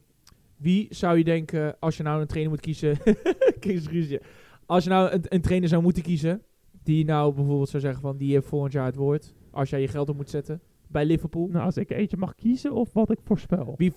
[0.56, 2.96] wie zou je denken, als je nou een trainer moet kiezen...
[3.61, 4.20] Kies ruzie.
[4.66, 6.42] Als je nou een, een trainer zou moeten kiezen...
[6.82, 8.16] Die nou bijvoorbeeld zou zeggen van...
[8.16, 9.34] Die heeft volgend jaar het woord.
[9.50, 10.61] Als jij je geld op moet zetten.
[10.87, 11.49] Bij Liverpool.
[11.49, 13.75] Nou, als ik eentje mag kiezen of wat ik voorspel.
[13.76, 13.92] Wie,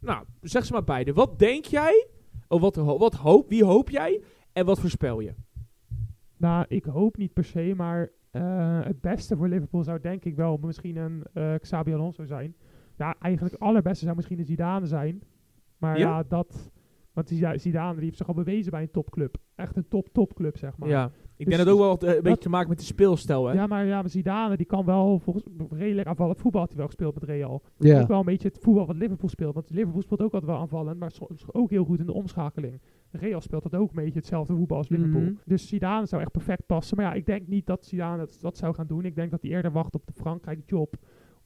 [0.00, 1.12] nou, zeg ze maar beide.
[1.12, 2.06] Wat denk jij?
[2.48, 4.22] Of wat, wat hoop, wie hoop jij?
[4.52, 5.34] En wat voorspel je?
[6.36, 10.36] Nou, ik hoop niet per se, maar eh, het beste voor Liverpool zou denk ik
[10.36, 12.54] wel misschien een eh Xabi Alonso zijn.
[12.96, 15.22] Ja, eigenlijk het allerbeste zou misschien een Zidane zijn.
[15.82, 16.08] Maar Ja?
[16.08, 16.70] ja, dat...
[17.12, 19.36] Want Zida- Zidane die heeft zich al bewezen bij een topclub.
[19.54, 20.88] Echt een top-topclub, zeg maar.
[20.88, 21.04] Ja.
[21.36, 23.46] Ik Dus denk dat ook wel eh, een dat- beetje te maken met de speelstijl,
[23.46, 23.54] hè?
[23.54, 26.86] Ja, maar, ja, maar Zidane die kan wel volgens redelijk aanvallend voetbal had hij wel
[26.86, 27.62] gespeeld met Real.
[27.78, 28.00] Ja.
[28.00, 29.54] Ook wel een beetje het voetbal wat Liverpool speelt.
[29.54, 32.80] Want Liverpool speelt ook altijd wel aanvallend, maar soms ook heel goed in de omschakeling.
[33.10, 35.20] Real speelt dat ook een beetje hetzelfde voetbal als Liverpool.
[35.20, 35.32] Mhm.
[35.44, 36.96] Dus Zidane zou echt perfect passen.
[36.96, 39.04] Maar ja, ik denk niet dat Zidane dat, dat zou gaan doen.
[39.04, 40.94] Ik denk dat hij eerder wacht op de Frankrijk job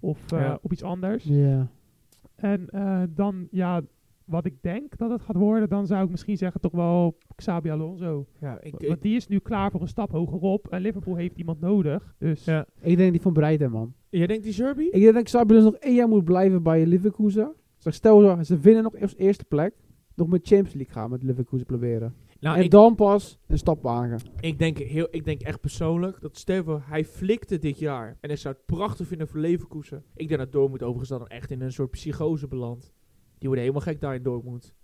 [0.01, 0.59] of eh, Ja.
[0.63, 1.25] op iets anders.
[1.25, 1.67] Ja.
[2.35, 3.81] En eh, dan, ja,
[4.27, 7.71] wat ik denk dat het gaat worden, dan zou ik misschien zeggen toch wel Xabi
[7.71, 8.27] Alonso.
[8.41, 11.61] Ja, ik, Want die is nu klaar voor een stap hogerop en Liverpool heeft iemand
[11.61, 12.15] nodig.
[12.19, 12.67] Dus ja.
[12.81, 13.95] Ik denk die van Breiden, man.
[14.09, 14.89] Jij denkt die Zerbi?
[14.89, 17.53] Ik denk dat Xabi dus nog één jaar moet blijven bij Leverkusen.
[17.77, 19.75] Zeg, stel zo, ze winnen nog eerst eerste plek.
[20.15, 22.15] Nog met Champions League gaan met Leverkusen proberen.
[22.41, 24.21] Nou, en ik, dan pas een stap wagen.
[24.41, 28.17] ik, denk heel, ik denk echt persoonlijk dat Steven, hij flikte dit jaar.
[28.21, 30.05] En hij zou het prachtig vinden voor Leverkusen.
[30.15, 32.93] Ik denk dat Dortmund overigens dan echt in een soort psychose belandt.
[33.39, 34.75] Die worden helemaal gek daar in Dortmund.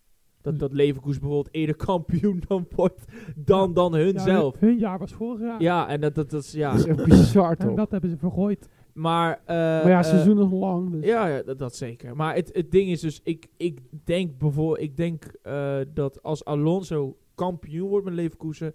[0.41, 3.05] Dat, dat Leverkusen bijvoorbeeld eerder kampioen dan wordt
[3.37, 4.59] dan, dan hun ja, zelf.
[4.61, 5.62] Hun, hun jaar was vorig jaar.
[5.62, 6.71] Ja, en dat, dat, dat is, ja.
[6.71, 7.77] Dat is echt bizar En toch.
[7.77, 8.69] dat hebben ze vergooid.
[8.93, 10.91] Maar, eh, maar ja, eh, seizoen nog lang.
[10.91, 11.05] Dus.
[11.05, 12.17] Ja, ja dat, dat zeker.
[12.17, 16.45] Maar het, het ding is dus, ik, ik denk bijvoorbeeld, ik denk eh, dat als
[16.45, 18.75] Alonso kampioen wordt met Leverkusen,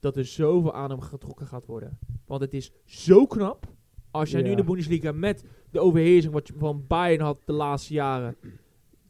[0.00, 1.98] dat er zoveel aan hem getrokken gaat worden.
[2.26, 3.74] Want het is zo knap.
[4.10, 4.50] Als jij nu Ja.
[4.52, 8.36] in de Bundesliga met de overheersing wat je van Bayern had de laatste jaren,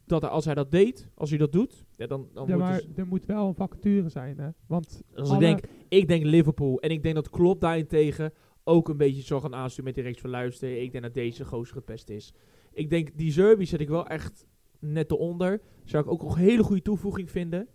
[0.07, 2.81] dat als hij dat deed, als hij dat doet, ja, dan, dan Ja, wordt maar
[2.81, 4.49] dus, er moet wel een vacature zijn, hè.
[4.67, 8.97] Want als ik denk, ik denk Liverpool en ik denk dat Klopp daarentegen ook een
[8.97, 10.81] beetje zal gaan aansturen met die reeks van luisteren.
[10.81, 12.33] Ik denk dat deze gozer het beste is.
[12.73, 14.45] Ik denk, die Zerbi zet ik wel echt
[14.79, 15.61] net eronder.
[15.83, 17.67] Zou ik ook nog een hele goede toevoeging vinden.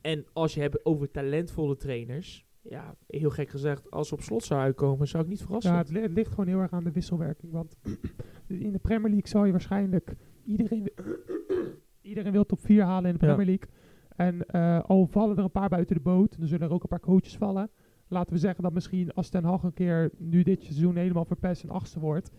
[0.00, 4.44] En als je hebt over talentvolle trainers, ja, heel gek gezegd, als ze op slot
[4.44, 5.72] zou uitkomen, zou ik niet verrassen.
[5.72, 7.52] Ja, het, li- het ligt gewoon heel erg aan de wisselwerking.
[7.52, 7.76] Want
[8.46, 10.90] in de Premier League zal je waarschijnlijk iedereen,
[12.14, 13.26] iedereen wil top 4 halen in de.
[13.26, 13.68] Premier League.
[14.16, 16.88] En eh, al vallen er een paar buiten de boot, dan zullen er ook een
[16.88, 17.70] paar coaches vallen.
[18.08, 21.62] Laten we zeggen dat misschien als Ten Hag een keer nu dit seizoen helemaal verpest
[21.62, 22.30] en achtste wordt,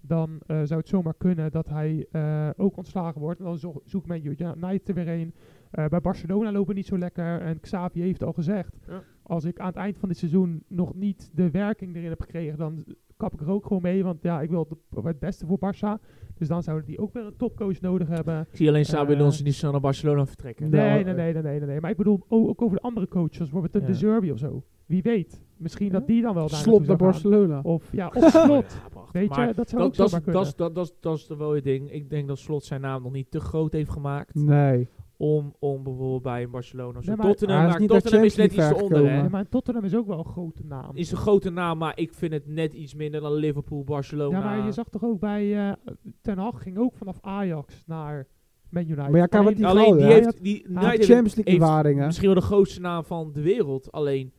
[0.00, 3.38] dan eh, zou het zomaar kunnen dat hij eh, ook ontslagen wordt.
[3.38, 5.34] En dan zo zoekt men United er weer een.
[5.70, 7.40] Bij Barcelona lopen niet zo lekker.
[7.40, 9.02] En Xavi heeft al gezegd, Ja.
[9.22, 12.58] als ik aan het eind van dit seizoen nog niet de werking erin heb gekregen,
[12.58, 12.84] dan
[13.22, 14.04] kap ik er ook gewoon mee.
[14.04, 16.02] Want ja, ik wil het, het beste voor Barça.
[16.34, 18.40] Dus dan zouden die ook weer een topcoach nodig hebben.
[18.50, 20.70] Ik zie alleen Xabi Eh, Alonso niet snel naar Barcelona vertrekken.
[20.70, 20.80] Nee.
[21.04, 21.80] Nee, nee, nee, nee, nee, nee.
[21.80, 23.98] Maar ik bedoel ook, ook over de andere coaches, zoals bijvoorbeeld de Ja.
[23.98, 24.62] De Zerbi of zo.
[24.86, 25.40] Wie weet.
[25.56, 25.92] Misschien Ja?
[25.92, 26.96] dat die dan wel daar Slot naar gaan.
[26.96, 27.60] Barcelona.
[27.62, 28.76] Of ja, of Slot.
[28.94, 29.00] Ja.
[29.12, 30.32] Weet Maar je, dat zou dat, ook dat, kunnen.
[30.32, 31.90] dat, is- dat, dat, is- dat is wel het ding.
[31.92, 34.34] Ik denk dat Slot zijn naam nog niet te groot heeft gemaakt.
[34.34, 34.88] Nee.
[35.24, 37.08] Om, om bijvoorbeeld bij een Barcelona of zo.
[37.10, 39.10] Nee, maar- Tottenham, maar Tottenham is net iets onder.
[39.10, 39.16] Hè.
[39.16, 40.90] Ja, maar Tottenham is ook wel een grote naam.
[40.96, 44.38] Is een grote naam, maar ik vind het net iets minder dan Liverpool, Barcelona.
[44.38, 45.72] Ja, maar je zag toch ook bij eh,
[46.20, 48.26] Ten Hag ging ook vanaf Ajax naar
[48.68, 49.08] Man United.
[49.10, 50.64] Maar ja, kan wat Alleen- die Alleen die heeft die
[51.04, 52.06] Champions League ervaringen.
[52.06, 53.92] misschien wel de grootste naam van de wereld.
[53.92, 54.32] Alleen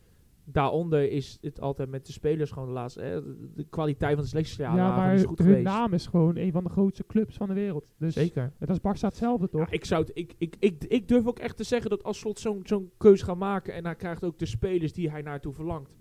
[0.45, 3.01] daaronder is het altijd met de spelers gewoon de laatste.
[3.01, 3.21] Hè,
[3.53, 5.65] de, kwaliteit van de selectie ja, ja, maar is goed hun geweest.
[5.65, 7.93] naam is gewoon een van de grootste clubs van de wereld.
[7.97, 8.53] Dus Zeker.
[8.57, 9.61] het is Barça hetzelfde toch?
[9.61, 12.19] Ja, ik, zou het, ik, ik, ik, ik durf ook echt te zeggen dat als
[12.19, 15.53] Slot zo'n zo'n keuze gaat maken en hij krijgt ook de spelers die hij naartoe
[15.53, 15.91] verlangt,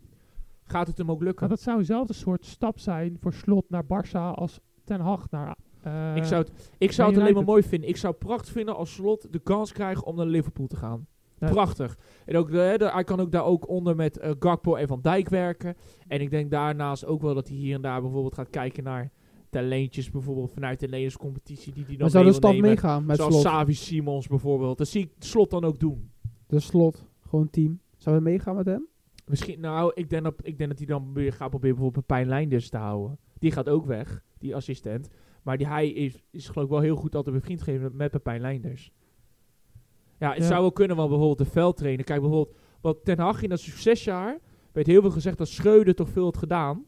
[0.62, 1.40] gaat het hem ook lukken.
[1.40, 5.57] Maar dat zou dezelfde soort stap zijn voor Slot naar Barça als Ten Hag naar...
[5.83, 7.88] eh, ik zou het, ik zou het alleen maar mooi vinden.
[7.88, 11.07] Ik zou het prachtig vinden als Slot de kans krijgt om naar Liverpool te gaan.
[11.42, 11.48] Ja.
[11.50, 11.98] Prachtig.
[12.26, 15.00] En ook de, de- hij kan ook daar ook onder met eh, Gakpo en Van
[15.00, 15.74] Dijk werken.
[16.09, 19.11] En ik denk daarnaast ook wel dat hij hier en daar bijvoorbeeld gaat kijken naar
[19.50, 22.61] talentjes, bijvoorbeeld vanuit de Nederlandse competitie, die hij dan zou de nemen.
[22.61, 23.44] meegaan met Zoals slot.
[23.46, 24.78] Savi Simons bijvoorbeeld.
[24.78, 26.11] Dat zie ik Slot dan ook doen.
[26.46, 27.07] De slot.
[27.28, 27.81] Gewoon team.
[27.96, 28.87] Zou we meegaan met hem?
[29.26, 32.28] Misschien, nou, ik denk dat, ik denk dat hij dan weer gaat proberen bijvoorbeeld Pijn
[32.28, 33.18] Leinders te houden.
[33.38, 35.09] Die gaat ook weg, die assistent.
[35.42, 38.40] Maar die, hij is, is geloof ik wel heel goed altijd bevriend gegeven met Pepijn
[38.40, 38.92] Leinders.
[40.22, 42.04] Ja, het zou wel kunnen, want bijvoorbeeld de veldtrainer.
[42.04, 44.38] Kijk bijvoorbeeld, wat Ten Hag in dat succesjaar,
[44.72, 46.85] werd heel veel gezegd dat Schreuder toch veel had gedaan.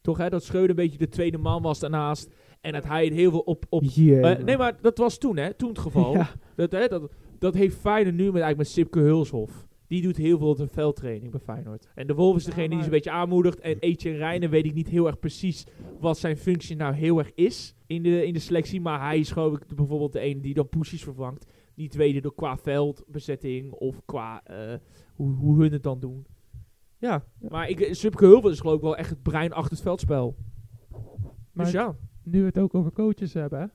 [0.00, 2.34] Toch hè, dat Schreuder een beetje de tweede man was daarnaast.
[2.60, 3.64] En dat hij het heel veel op...
[3.68, 3.82] op
[4.22, 6.12] eh, nee, maar dat was toen hè, toen het geval.
[6.16, 6.30] Ja.
[6.56, 9.66] Dat, hè, dat, dat heeft Feyenoord nu met, eigenlijk met Sipke Hulshof.
[9.86, 11.88] Die doet heel veel op de veldtraining bij Feyenoord.
[11.94, 13.60] En de Wolf is Ja, degene die ze een beetje aanmoedigt.
[13.60, 15.66] En Etienne Reijnen weet ik niet heel erg precies
[16.00, 18.80] wat zijn functie nou heel erg is in de, in de selectie.
[18.80, 21.46] Maar hij is gewoon de- bijvoorbeeld de ene die dan Poesies vervangt.
[21.74, 24.74] Niet weten door qua veldbezetting of qua eh,
[25.14, 26.26] hoe, hoe hun het dan doen.
[26.98, 27.48] Ja, Ja.
[27.48, 30.36] maar ik, Sipke Hulshof is geloof ik wel echt het brein achter het veldspel.
[31.52, 31.96] Maar dus ja.
[32.22, 33.72] nu we het ook over coaches hebben,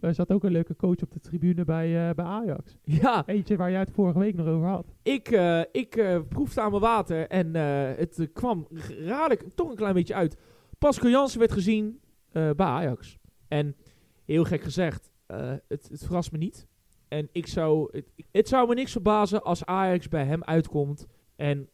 [0.00, 2.76] er zat ook een leuke coach op de tribune bij, eh, bij Ajax.
[2.82, 4.94] Ja, Eentje waar jij het vorige week nog over had.
[5.02, 7.54] Ik, eh, ik proefde aan mijn water en
[7.96, 8.66] het kwam
[8.98, 10.36] raarlijk toch een klein beetje uit.
[10.78, 12.00] Pascal Jansen werd gezien
[12.32, 13.18] bij Ajax.
[13.48, 13.76] En
[14.24, 15.10] heel gek gezegd,
[15.66, 16.66] het, het verrast me niet.
[17.08, 21.06] En ik zou, het, het zou me niks verbazen als Ajax bij hem uitkomt.
[21.36, 21.68] En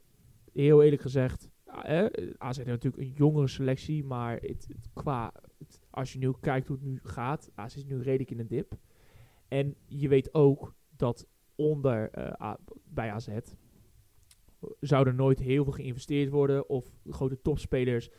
[0.53, 2.07] heel eerlijk gezegd, eh,
[2.39, 5.33] AZ heeft natuurlijk een jongere selectie, maar het, qua,
[5.91, 8.77] als je nu kijkt hoe het nu gaat, AZ is nu redelijk in een dip.
[9.49, 13.29] En je weet ook dat onder eh, bij AZ
[14.81, 18.11] zou er nooit heel veel geïnvesteerd worden of grote topspelers,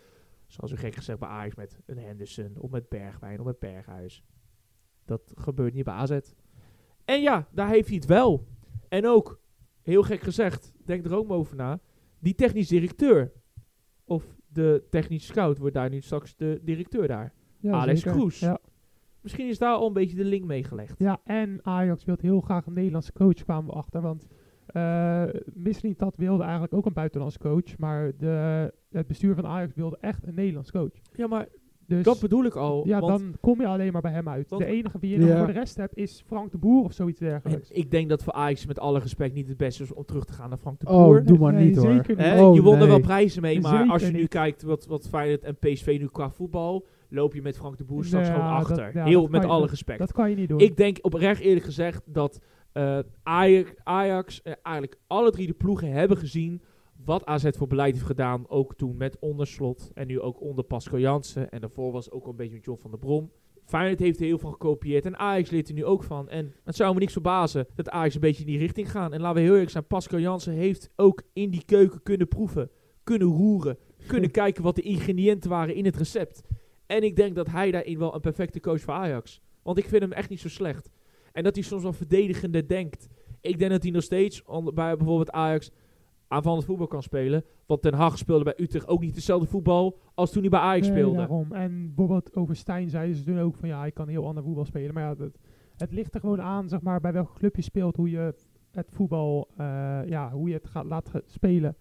[0.47, 4.23] zoals u gek gezegd bij Ajax met een Henderson of met Bergwijn of met Berghuis.
[5.05, 6.19] Dat gebeurt niet bij AZ.
[7.05, 8.47] En ja, daar heeft hij het wel.
[8.89, 9.39] En ook,
[9.81, 11.79] heel gek gezegd, denk er ook maar over na,
[12.19, 13.31] die technisch directeur
[14.05, 17.33] of de technisch scout wordt daar nu straks de directeur daar.
[17.59, 18.17] Ja, Alex zeker.
[18.17, 18.39] Kroes.
[18.39, 18.59] Ja.
[19.21, 20.99] Misschien is daar al een beetje de link mee gelegd.
[20.99, 24.01] ja, en Ajax wil heel graag een Nederlandse coach, kwamen we achter.
[24.01, 24.27] Want
[24.65, 27.77] eh Misselin dat wilde eigenlijk ook een buitenlandse coach.
[27.77, 30.91] Maar de, het bestuur van Ajax wilde echt een Nederlands coach.
[31.13, 31.47] Ja, maar
[31.87, 32.87] Dus dat bedoel ik al.
[32.87, 34.49] ja, want dan kom je alleen maar bij hem uit.
[34.49, 37.19] Want- de enige wie je voor de rest hebt is Frank de Boer of zoiets
[37.19, 37.71] En dergelijks.
[37.71, 40.33] ik denk dat voor Ajax met alle respect niet het beste is om terug te
[40.33, 41.19] gaan naar Frank de Boer.
[41.19, 41.91] Oh, doe maar Nee, niet hoor.
[41.91, 42.39] zeker niet.
[42.39, 44.29] Oh, je won er wel prijzen mee, maar Zeker als je nu niet.
[44.29, 48.05] kijkt wat, wat Feyenoord en PSV nu qua voetbal, loop je met Frank de Boer
[48.05, 48.75] straks gewoon achter.
[48.77, 49.99] dat- ja, Heel met alle respect.
[49.99, 50.59] Dat kan je niet doen.
[50.59, 52.39] Ik denk oprecht eerlijk gezegd dat
[52.71, 56.61] eh, Ajax, Ajax eh, eigenlijk alle drie de ploegen hebben gezien
[57.05, 58.49] wat AZ voor beleid heeft gedaan.
[58.49, 61.49] Ook toen met onderslot en nu ook onder Pascal Jansen.
[61.49, 63.31] En daarvoor was ook al een beetje met John van der Brom.
[63.65, 66.29] Feyenoord heeft er heel veel gekopieerd en Ajax leert er nu ook van.
[66.29, 69.11] En het zou me niks verbazen dat Ajax een beetje in die richting gaat.
[69.11, 72.69] En laten we heel eerlijk zijn, Pascal Jansen heeft ook in die keuken kunnen proeven,
[73.03, 76.41] kunnen roeren, kunnen kijken wat de ingrediënten waren in het recept.
[76.85, 79.41] En ik denk dat hij daarin wel een perfecte coach voor Ajax.
[79.63, 80.89] Want ik vind hem echt niet zo slecht.
[81.31, 83.07] En dat hij soms wel verdedigender denkt.
[83.41, 84.41] Ik denk dat hij nog steeds
[84.73, 85.71] bij bijvoorbeeld Ajax
[86.27, 87.43] aanvallend voetbal kan spelen.
[87.65, 90.87] Want Ten Hag speelde bij Utrecht ook niet hetzelfde voetbal als toen hij bij Ajax
[90.87, 91.17] Nee, speelde.
[91.17, 91.51] daarom.
[91.51, 94.65] En bijvoorbeeld over Stijn zeiden ze toen ook van ja, hij kan heel ander voetbal
[94.65, 94.93] spelen.
[94.93, 95.37] Maar ja, het,
[95.77, 98.33] het ligt er gewoon aan, zeg maar, bij welk club je speelt, hoe je
[98.71, 101.75] het voetbal, eh, ja, hoe je het gaat laat ge- spelen.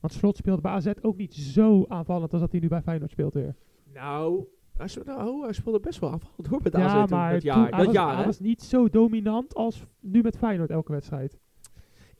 [0.00, 3.10] Want Slot speelde bij AZ ook niet zo aanvallend als dat hij nu bij Feyenoord
[3.10, 3.54] speelt weer.
[3.94, 4.44] Nou,
[4.76, 7.50] hij speelde, nou, hij speelde best wel aanvallend hoor met AZ toen, maar dat toen-
[7.50, 7.58] jaar.
[7.76, 11.38] hij, dat was, hij was niet zo dominant als nu met Feyenoord elke wedstrijd.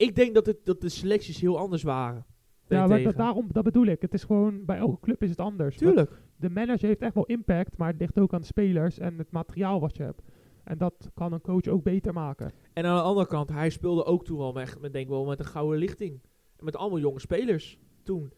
[0.01, 2.25] Ik denk dat, het, dat de selecties heel anders waren.
[2.67, 3.03] Ja, maar Daartegen.
[3.03, 4.01] dat, daarom, dat bedoel ik.
[4.01, 5.77] Het is gewoon, bij elke club is het anders.
[5.77, 6.21] Tuurlijk.
[6.35, 9.31] de manager heeft echt wel impact, maar het ligt ook aan de spelers en het
[9.31, 10.21] materiaal wat je hebt.
[10.63, 12.51] En dat kan een coach ook beter maken.
[12.73, 15.39] En aan de andere kant, hij speelde ook toen al met, met denk wel met
[15.39, 16.21] een gouden lichting.
[16.59, 18.31] Met allemaal jonge spelers toen.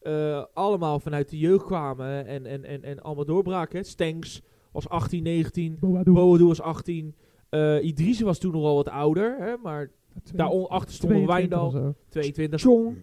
[0.00, 3.84] Eh, allemaal vanuit de jeugd kwamen en, en, en, en allemaal doorbraken.
[3.84, 5.76] Stenks was 18, 19.
[5.80, 6.12] Boadu.
[6.12, 7.14] Boadu was 18.
[7.48, 9.90] eh Idrisse was toen nog wel wat ouder, hè, maar
[10.34, 11.66] daarachter stond nog 22 Wijndal.
[11.66, 11.94] of zo.
[12.08, 12.60] 22.
[12.60, 13.02] Chong.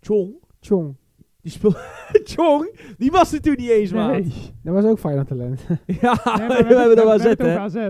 [0.00, 0.34] Chong.
[0.60, 0.96] Chong.
[1.42, 1.78] Die speelde...
[2.34, 3.90] Chong, die was er toen niet eens.
[3.90, 4.32] Nee.
[4.62, 5.60] Dat was ook Feyenoord talent.
[6.00, 7.58] Ja, Nee, maar we hebben dat wel het zet, over hè.
[7.58, 7.88] AZ.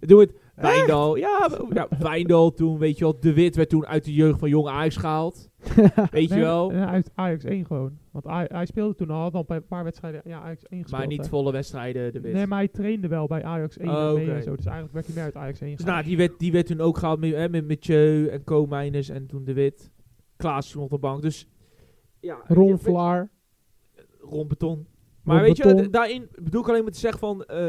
[0.00, 0.32] Doe het.
[0.54, 1.16] Wijndal.
[1.16, 3.20] Ja, we- ja, Wijndal toen, weet je wel.
[3.20, 5.48] De Wit werd toen uit de jeugd van Jong Ajax gehaald.
[6.10, 6.72] Weet je wel.
[6.72, 7.98] uit Ajax 1 gewoon.
[8.10, 11.00] Want hij, hij speelde toen al, al bij een paar wedstrijden ja, Ajax 1 gespeeld.
[11.00, 11.28] Maar niet hè.
[11.28, 12.32] volle wedstrijden, De Wit.
[12.32, 14.56] Nee, maar hij trainde wel bij Ajax 1 Oh, en en zo.
[14.56, 16.80] Dus eigenlijk werd hij meer uit Ajax 1 Dus nou, die werd, die werd toen
[16.80, 19.90] ook gehaald met, hè, met Mathieu en Koolmeiners en toen De Wit.
[20.36, 21.22] Klaas toen op de bank.
[21.22, 21.48] Dus
[22.20, 22.40] ja.
[22.46, 23.30] Ron Vlaar.
[24.20, 24.86] Ron Beton.
[25.22, 25.90] Maar Ron weet je, Beton.
[25.90, 27.44] daarin bedoel ik alleen maar te zeggen van...
[27.44, 27.66] eh,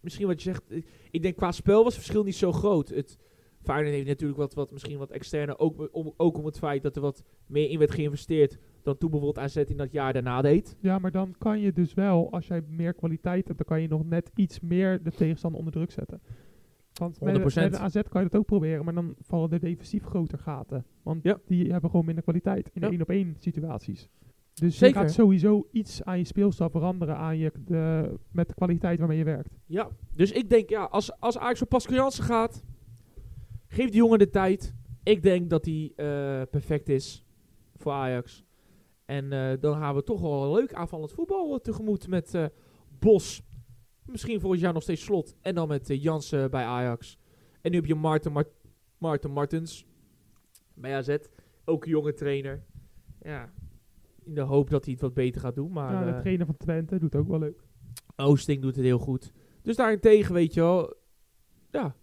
[0.00, 0.62] misschien wat je zegt...
[1.10, 2.88] ik denk qua spel was het verschil niet zo groot.
[2.88, 3.18] Het,
[3.66, 5.58] Feyenoord heeft natuurlijk wat, wat, misschien wat externe...
[5.58, 8.58] Ook om, ook om het feit dat er wat meer in werd geïnvesteerd...
[8.82, 10.76] dan toen bijvoorbeeld AZ in dat jaar daarna deed.
[10.80, 13.88] Ja, maar dan kan je dus wel, als jij meer kwaliteit hebt, dan kan je
[13.88, 16.20] nog net iets meer de tegenstander onder druk zetten.
[16.94, 17.40] Want met, 100%.
[17.42, 20.84] met de AZ kan je dat ook proberen, maar dan vallen er defensief groter gaten.
[21.02, 21.38] Want Ja.
[21.46, 22.86] die hebben gewoon minder kwaliteit in Ja.
[22.86, 24.08] de één op één situaties.
[24.54, 24.96] Dus Zeker.
[24.96, 29.18] je gaat sowieso iets aan je speelstijl veranderen aan je, de, met de kwaliteit waarmee
[29.18, 29.58] je werkt.
[29.66, 32.62] Ja, dus ik denk, ja, als, als Ajax voor Pascal Jansen gaat,
[33.76, 34.74] geef die jongen de tijd.
[35.02, 37.24] Ik denk dat hij eh, perfect is
[37.74, 38.44] voor Ajax.
[39.04, 42.50] En eh, dan gaan we toch wel een leuk aanvallend voetbal eh, tegemoet met
[42.98, 43.42] Bos.
[44.04, 45.36] Misschien volgend jaar nog steeds slot.
[45.40, 47.18] En dan met Jansen bij Ajax.
[47.60, 48.48] En nu heb je Maarten, Mart
[48.98, 49.86] Maarten Martens
[50.74, 51.16] bij AZ.
[51.64, 52.64] Ook een jonge trainer.
[53.20, 53.52] Ja,
[54.24, 55.72] in de hoop dat hij het wat beter gaat doen.
[55.72, 57.62] Maar ja, de trainer van Twente doet ook wel leuk.
[58.16, 59.32] Oosting doet het heel goed.
[59.62, 60.94] Dus daarentegen, weet je wel.
[61.70, 61.96] Ja.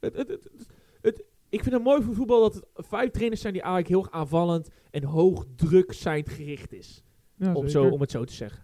[0.00, 0.66] Het, het, het,
[1.04, 4.12] het- ik vind het mooi voor voetbal dat het vijf trainers zijn die eigenlijk heel
[4.20, 7.02] aanvallend en hoog druk zijn gericht is.
[7.36, 8.62] Ja, om, zo, om het zo te zeggen.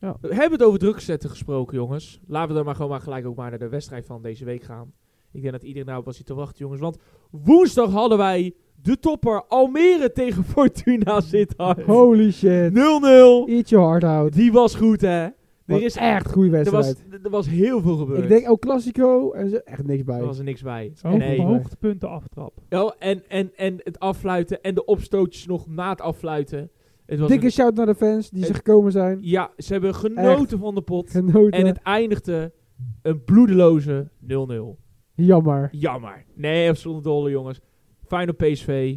[0.00, 0.16] Ja.
[0.20, 2.20] We hebben het over druk zetten gesproken, jongens.
[2.26, 4.62] Laten we dan maar gewoon maar gelijk ook maar naar de wedstrijd van deze week
[4.62, 4.92] gaan.
[5.32, 6.80] Ik denk dat iedereen nou was hier te wachten, jongens.
[6.80, 6.96] Want
[7.30, 11.78] woensdag hadden wij de topper Almere tegen Fortuna Sittard.
[11.80, 11.84] 0-0.
[11.84, 12.72] Holy shit.
[13.48, 14.32] Eat your heart out.
[14.32, 15.28] Die was goed, hè?
[15.76, 17.24] Er is echt een goede er was, wedstrijd.
[17.24, 18.22] er was heel veel gebeurd.
[18.22, 20.18] Ik denk El Clasico en ze echt niks bij.
[20.18, 20.92] er was er niks bij.
[21.02, 21.40] Hoog, Nee.
[21.42, 22.52] hoogtepunten aftrap.
[22.68, 26.70] Ja, en, en, en het affluiten en de opstootjes nog na het affluiten.
[27.06, 29.18] Het was Dikke een- shout naar de fans die Het- ze gekomen zijn.
[29.22, 31.10] ja, ze hebben genoten van de pot.
[31.10, 31.58] Genoten.
[31.60, 32.52] En het eindigde
[33.02, 34.78] een bloedeloze 0-0.
[35.14, 35.68] Jammer.
[35.72, 36.24] Jammer.
[36.34, 37.60] Nee, zonder dolle jongens.
[38.06, 38.96] Fijn op PSV.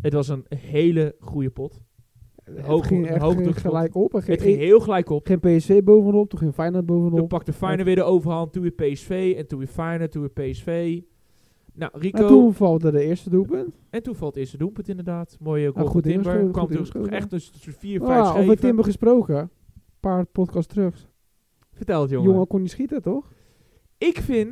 [0.00, 1.80] Het was een hele goede pot.
[2.62, 4.12] Hoog- het ging echt hoog ging gelijk op.
[4.12, 5.26] Het ging, heel gelijk op.
[5.26, 7.28] geen PSV bovenop, toen ging Feyenoord Toen bovenop.
[7.28, 8.52] pakte Feyenoord weer de overhand.
[8.52, 9.34] Toen weer PSV.
[9.36, 10.12] En toen weer Feyenoord.
[10.12, 11.00] Toen weer PSV.
[11.72, 12.18] Nou, Rico.
[12.22, 13.78] En toen valt er de eerste doelpunt.
[13.90, 15.36] En toen valt het eerste doelpunt inderdaad.
[15.40, 16.50] Mooie goal Ah, goed Timber.
[16.50, 17.12] Kwam ingeschoten.
[17.12, 18.56] echt tussen vier, vijf Ah, over.
[18.56, 19.36] Timber gesproken.
[19.38, 19.50] Een
[20.00, 21.10] paar podcasts terug.
[21.72, 22.30] Vertel het, jongen.
[22.30, 23.32] Jongen kon niet schieten, toch?
[23.98, 24.48] Ik vind,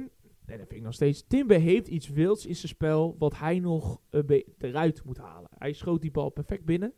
[0.46, 3.58] en dat vind ik nog steeds, Timber heeft iets wilds in zijn spel wat hij
[3.58, 5.48] nog een eruit moet halen.
[5.58, 6.92] Hij schoot die bal perfect binnen.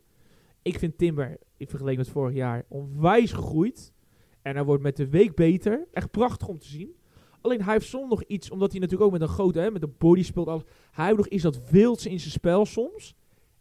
[0.67, 3.93] Ik vind Timber, in vergelijking met vorig jaar, onwijs gegroeid.
[4.41, 5.87] En hij wordt met de week beter.
[5.91, 6.95] Echt prachtig om te zien.
[7.41, 9.83] Alleen hij heeft soms nog iets, omdat hij natuurlijk ook met een grote, hè, met
[9.83, 10.47] een body speelt.
[10.47, 13.15] Alles, hij heeft nog iets dat wilds in zijn spel soms.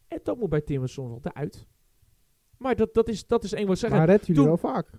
[0.09, 1.67] En dat moet bij Timber soms wel eruit.
[2.59, 3.99] Maar dat, dat is, dat is één wat zeggen.
[3.99, 4.91] Maar redt jullie wel vaak.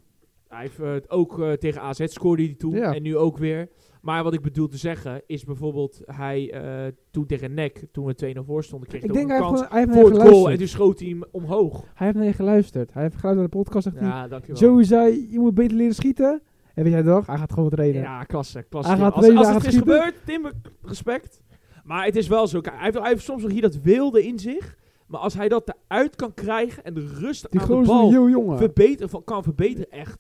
[0.48, 2.94] Hij heeft het ook eh, tegen AZ scoorde hij toen Ja.
[2.94, 3.70] en nu ook weer.
[4.02, 8.36] Maar wat ik bedoel te zeggen is bijvoorbeeld hij eh, toen tegen NEC, toen we
[8.36, 10.50] 2-0 voor stonden, kreeg Ik denk een hij heeft, kans hij heeft voor het goal
[10.50, 11.84] en toen schoot hij hem omhoog.
[11.94, 12.94] Hij heeft naar je geluisterd.
[12.94, 13.84] Hij heeft geluisterd naar de podcast.
[13.84, 14.62] Zegt Ja, dankjewel.
[14.62, 16.42] Joey zei, je moet beter leren schieten.
[16.74, 17.28] En weet jij toch?
[17.28, 18.02] Hij gaat gewoon trainen.
[18.02, 18.66] Ja, klasse.
[18.70, 21.42] klasse Hij gaat als, trainen, als hij het is gebeurd, Timber, respect.
[21.84, 22.60] Maar het is wel zo.
[22.62, 24.78] Hij, heeft, hij heeft soms nog hier dat wilde in zich.
[25.08, 28.58] Maar als hij dat eruit kan krijgen en de rust Die aan de bal een
[28.58, 30.20] verbeteren, kan verbeteren echt,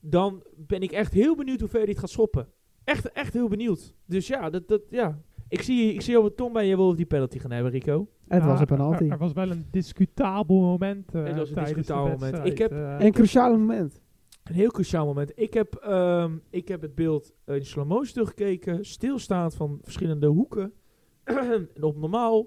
[0.00, 2.48] dan ben ik echt heel benieuwd hoe ver hij het gaat schoppen.
[2.86, 3.94] Echt, echt heel benieuwd.
[4.06, 5.18] Dus ja, dat, dat, ja.
[5.48, 8.08] Ik zie, ik zie over Tom bij je wil die penalty gaan hebben, Rico.
[8.28, 9.08] Het Ja, was een penalty.
[9.08, 12.20] er was wel een discutabel moment eh, Het was een discutabel moment.
[12.20, 12.52] wedstrijd.
[12.52, 14.00] Ik heb- eh, Een cruciaal moment.
[14.44, 15.32] Een heel cruciaal moment.
[15.34, 20.72] Ik heb, ehm, ik heb het beeld in slow motion teruggekeken, stilstaand van verschillende hoeken.
[21.24, 22.46] en op normaal.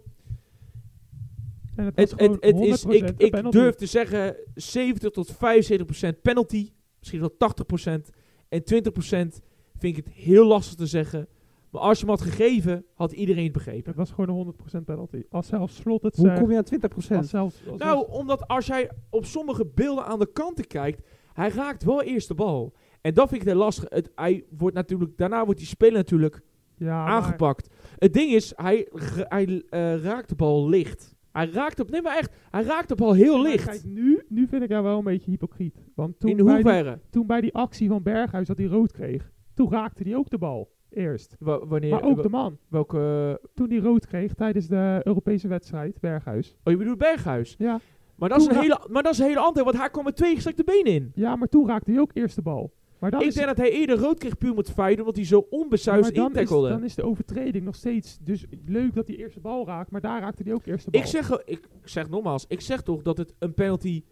[1.76, 5.86] en het, Het, het, het is, 100% ik, ik durf te zeggen 70 tot 75
[5.86, 6.70] procent penalty.
[7.00, 8.10] Misschien wel 80 procent.
[8.50, 9.42] En 20 procent
[9.80, 11.28] vind ik het heel lastig te zeggen.
[11.70, 13.86] Maar als je hem had gegeven, had iedereen het begrepen.
[13.86, 15.24] Het was gewoon een 100% penalty.
[15.30, 17.16] Als zelfs Slot het Hoe kom je aan 20%?
[17.16, 21.50] als zelfs, als Nou, omdat als jij op sommige beelden aan de kanten kijkt, hij
[21.50, 22.74] raakt wel eerst de bal.
[23.02, 23.90] En dat vind ik heel lastig.
[23.90, 26.42] Het, hij wordt natuurlijk, daarna wordt die speler natuurlijk
[26.78, 27.70] Ja, maar- aangepakt.
[27.98, 28.88] Het ding is, hij,
[29.18, 31.16] hij eh, raakt de bal licht.
[31.32, 33.66] Hij raakt op, nee maar echt, hij raakt de bal heel licht.
[33.70, 35.76] Kijk, nu, nu vind ik jou wel een beetje hypocriet.
[35.96, 37.00] Want toen In bij, die, hoeverre?
[37.10, 40.38] toen bij die actie van Berghuis dat hij rood kreeg, toen raakte hij ook de
[40.38, 40.70] bal.
[40.90, 41.36] Eerst.
[41.40, 42.58] Wa- wanneer, Maar ook de man.
[42.68, 46.56] welke, Toen hij rood kreeg tijdens de Europese wedstrijd, Berghuis.
[46.64, 47.56] oh je bedoelt Berghuis.
[47.58, 47.80] Ja,
[48.16, 50.16] Maar dat, is een hele, maar dat is een hele andere, want hij kwam met
[50.16, 51.12] twee gestrekte benen in.
[51.16, 52.72] ja maar toen raakte hij ook eerst de bal.
[53.00, 55.16] Maar dan ik is denk dat hij eerder rood kreeg puur met het feit omdat
[55.16, 56.70] hij zo onbesuisd dan is, intackelde.
[56.70, 58.18] dan is de overtreding nog steeds...
[58.22, 60.92] Dus leuk dat hij eerst de bal raakt, maar daar raakte hij ook eerst de
[60.92, 61.02] bal.
[61.02, 61.46] Ik zeg, ik,
[61.82, 64.04] ik zeg nogmaals, ik zeg toch dat het een penalty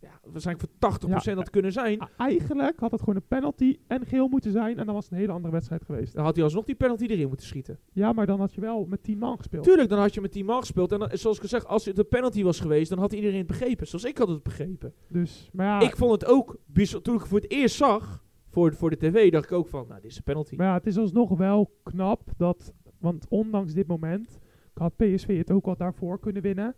[0.00, 1.34] ja, waarschijnlijk voor 80% Ja.
[1.34, 2.08] had kunnen zijn.
[2.16, 5.18] Eigenlijk had het gewoon een penalty en geel moeten zijn en dan was het een
[5.18, 6.14] hele andere wedstrijd geweest.
[6.14, 7.78] Dan had hij alsnog die penalty erin moeten schieten.
[7.92, 9.64] Ja, maar dan had je wel met 10 man gespeeld.
[9.64, 10.92] Tuurlijk, dan had je met 10 man gespeeld.
[10.92, 13.86] En dan, zoals zeg, als het een penalty was geweest, dan had iedereen het begrepen.
[13.86, 14.94] Zoals ik had het begrepen.
[15.08, 16.56] Dus, maar ja, Ik vond het ook,
[17.02, 19.84] toen ik het voor het eerst zag, voor, voor de tv, dacht ik ook van,
[19.88, 20.54] nou, dit is een penalty.
[20.56, 24.38] maar ja, het is alsnog wel knap dat, want ondanks dit moment
[24.74, 26.74] had PSV het ook al daarvoor kunnen winnen.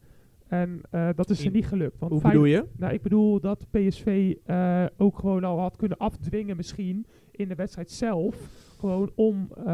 [0.49, 1.99] En eh, dat is ze niet gelukt.
[1.99, 2.65] Want Hoe bedoel je?
[2.77, 7.55] Nou, ik bedoel dat PSV eh, ook gewoon al had kunnen afdwingen misschien in de
[7.55, 8.67] wedstrijd zelf.
[8.79, 9.65] Gewoon om eh,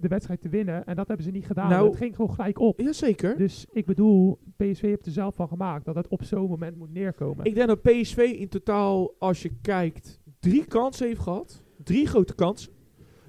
[0.00, 0.86] de wedstrijd te winnen.
[0.86, 1.70] En dat hebben ze niet gedaan.
[1.70, 2.80] Nou- het ging gewoon gelijk op.
[2.80, 3.36] Jazeker.
[3.36, 6.92] Dus ik bedoel, PSV heeft er zelf van gemaakt dat het op zo'n moment moet
[6.92, 7.44] neerkomen.
[7.44, 11.62] Ik denk dat PSV in totaal, als je kijkt, drie kansen heeft gehad.
[11.84, 12.72] Drie grote kansen.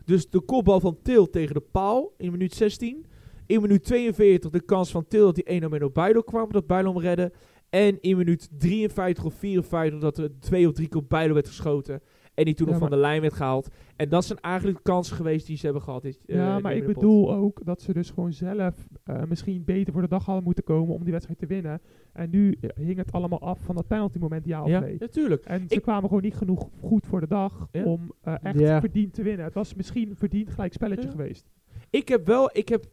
[0.05, 3.05] Dus de kopbal van Til tegen de paal in minuut 16.
[3.45, 6.67] In minuut 42 de kans van Til dat hij 1 met op Bijlo kwam, dat
[6.67, 7.31] Bijlo hem redde.
[7.69, 11.47] En in minuut 53 of 54 dat er twee of drie keer op Bijlo werd
[11.47, 12.01] geschoten.
[12.33, 13.67] En die toen Ja, nog van de lijn werd gehaald.
[13.95, 16.01] En dat zijn eigenlijk kansen geweest die ze hebben gehad.
[16.01, 16.93] dit, eh, ja, in maar ik pot.
[16.93, 20.63] bedoel ook dat ze dus gewoon zelf eh, misschien beter voor de dag hadden moeten
[20.63, 21.81] komen om die wedstrijd te winnen.
[22.13, 24.95] En nu eh, hing het allemaal af van dat penalty moment, ja of Ja, nee.
[24.99, 25.45] natuurlijk.
[25.45, 27.83] En ze Ik- kwamen gewoon niet genoeg goed voor de dag Ja.
[27.83, 29.45] om eh, echt verdiend te winnen.
[29.45, 31.11] Het was misschien verdiend gelijk spelletje Ja.
[31.11, 31.49] geweest.
[31.89, 32.85] Ik heb wel, ik heb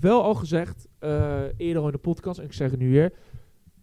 [0.00, 3.12] wel al gezegd, eh, eerder al in de podcast, en ik zeg het nu weer,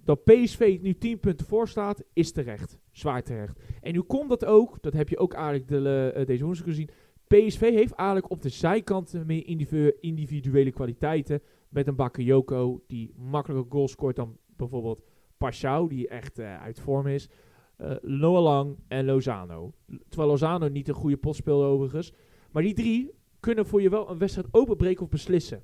[0.03, 2.79] dat PSV nu 10 punten voor staat, is terecht.
[2.91, 3.59] Zwaar terecht.
[3.81, 6.89] En nu komt dat ook, dat heb je ook eigenlijk de, eh, deze woensdag gezien,
[7.27, 13.71] PSV heeft eigenlijk op de zijkanten meer individu- individuele kwaliteiten, met een Bakayoko die makkelijker
[13.71, 15.01] goals scoort dan bijvoorbeeld
[15.37, 17.29] Pashao, die echt eh, uit vorm is.
[17.77, 19.73] eh Noah Lang en Lozano.
[20.09, 22.13] Terwijl Lozano niet een goede pot speelde overigens.
[22.51, 25.63] Maar die drie kunnen voor je wel een wedstrijd openbreken of beslissen.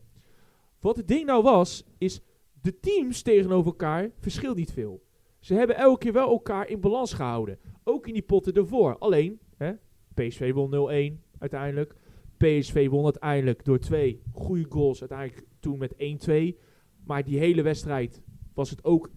[0.82, 2.22] Wat het ding nou was, is
[2.62, 5.04] de teams tegenover elkaar verschilt niet veel.
[5.40, 7.60] Ze hebben elke keer wel elkaar in balans gehouden.
[7.84, 8.98] Ook in die potten ervoor.
[8.98, 9.72] Alleen, hè,
[10.14, 11.96] PSV won 0-1 uiteindelijk.
[12.38, 15.00] PSV won uiteindelijk door twee goede goals.
[15.00, 16.58] Uiteindelijk toen met 1-2.
[17.06, 18.22] Maar die hele wedstrijd
[18.54, 19.10] was het ook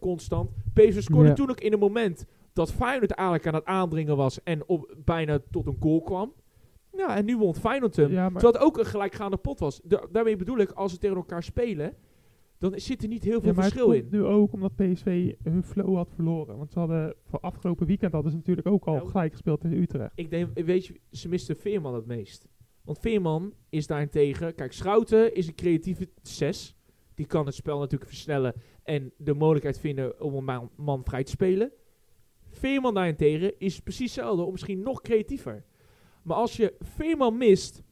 [0.00, 0.50] constant.
[0.72, 1.34] PSV scoorde Ja.
[1.34, 4.42] toen ook in een moment dat Feyenoord eigenlijk aan het aandringen was.
[4.42, 6.32] En op, bijna tot een goal kwam.
[6.96, 8.10] Ja, en nu won Feyenoord hem.
[8.10, 9.80] Ja, Terwijl het ook een gelijkgaande pot was.
[9.84, 11.94] Da- daarmee bedoel ik, als ze tegen elkaar spelen,
[12.58, 14.08] dan zit er niet heel veel Ja, maar verschil het in.
[14.10, 16.56] nu ook omdat PSV hun flow had verloren.
[16.58, 19.08] Want ze hadden voor afgelopen weekend hadden ze natuurlijk ook al Nou.
[19.08, 20.12] gelijk gespeeld tegen Utrecht.
[20.14, 22.46] Ik denk, weet je, ze misten Veerman het meest.
[22.84, 24.54] Want Veerman is daarentegen...
[24.54, 26.76] Kijk, Schouten is een creatieve 6.
[27.14, 31.24] Die kan het spel natuurlijk versnellen en de mogelijkheid vinden om een man, man vrij
[31.24, 31.72] te spelen.
[32.50, 35.64] Veerman daarentegen is precies hetzelfde, of misschien nog creatiever.
[36.26, 37.82] Maar als je Veerman mist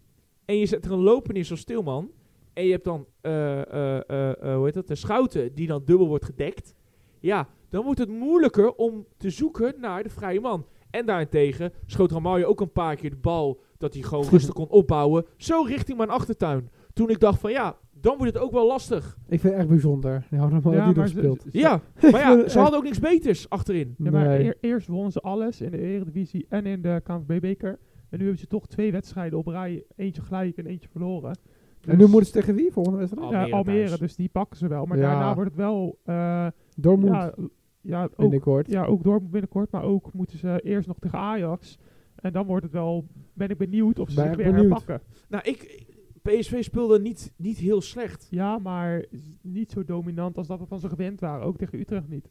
[0.44, 2.10] en je zet er een loper in zoals Stilman...
[2.52, 6.08] en je hebt dan, eh, eh, eh, hoe heet dat, de Schouten die dan dubbel
[6.08, 6.74] wordt gedekt...
[7.20, 10.66] ja, dan wordt het moeilijker om te zoeken naar de vrije man.
[10.90, 14.68] En daarentegen schoot Ramalje ook een paar keer de bal dat hij gewoon rustig kon
[14.68, 15.24] opbouwen.
[15.36, 16.70] Zo richting mijn achtertuin.
[16.92, 19.18] Toen ik dacht van ja, dan wordt het ook wel lastig.
[19.28, 20.26] Ik vind het echt bijzonder.
[20.30, 21.44] Ja, die maar speelt.
[21.50, 21.80] Ja,
[22.12, 23.94] maar ja, ze hadden ook niks beters achterin.
[23.98, 24.44] Ja, maar Nee.
[24.44, 27.78] eer- eerst wonnen ze alles in de Eredivisie en in de KNVB-beker.
[28.14, 29.84] En nu hebben ze toch twee wedstrijden op rij.
[29.96, 31.30] Eentje gelijk en eentje verloren.
[31.30, 33.26] En nu Dus- moeten ze tegen wie volgende wedstrijd?
[33.26, 33.98] Almere ja, Almere, thuis.
[33.98, 34.84] dus die pakken ze wel.
[34.86, 35.10] Maar Ja.
[35.10, 35.98] daarna wordt het wel...
[36.04, 36.46] eh
[36.76, 37.34] Dortmund ja,
[37.80, 38.70] ja, ook, binnenkort.
[38.70, 39.70] ja, ook door binnenkort.
[39.70, 41.78] Maar ook moeten ze eerst nog tegen Ajax.
[42.14, 43.06] En dan wordt het wel...
[43.32, 44.70] Ben ik benieuwd of ze Ben zich weer benieuwd.
[44.70, 45.06] herpakken.
[45.28, 45.86] Nou, ik,
[46.22, 48.26] PSV speelde niet, niet heel slecht.
[48.30, 49.04] Ja, maar
[49.40, 51.46] niet zo dominant als dat we van ze gewend waren.
[51.46, 52.30] Ook tegen Utrecht niet.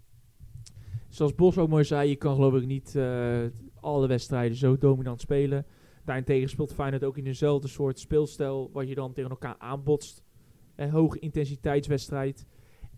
[1.10, 3.38] Zoals Bos ook mooi zei, je kan geloof ik niet eh,
[3.80, 5.66] alle wedstrijden zo dominant spelen.
[6.04, 10.24] Daarentegen speelt Feyenoord ook in dezelfde soort speelstijl wat je dan tegen elkaar aanbotst.
[10.76, 12.45] Een hoge intensiteitswedstrijd.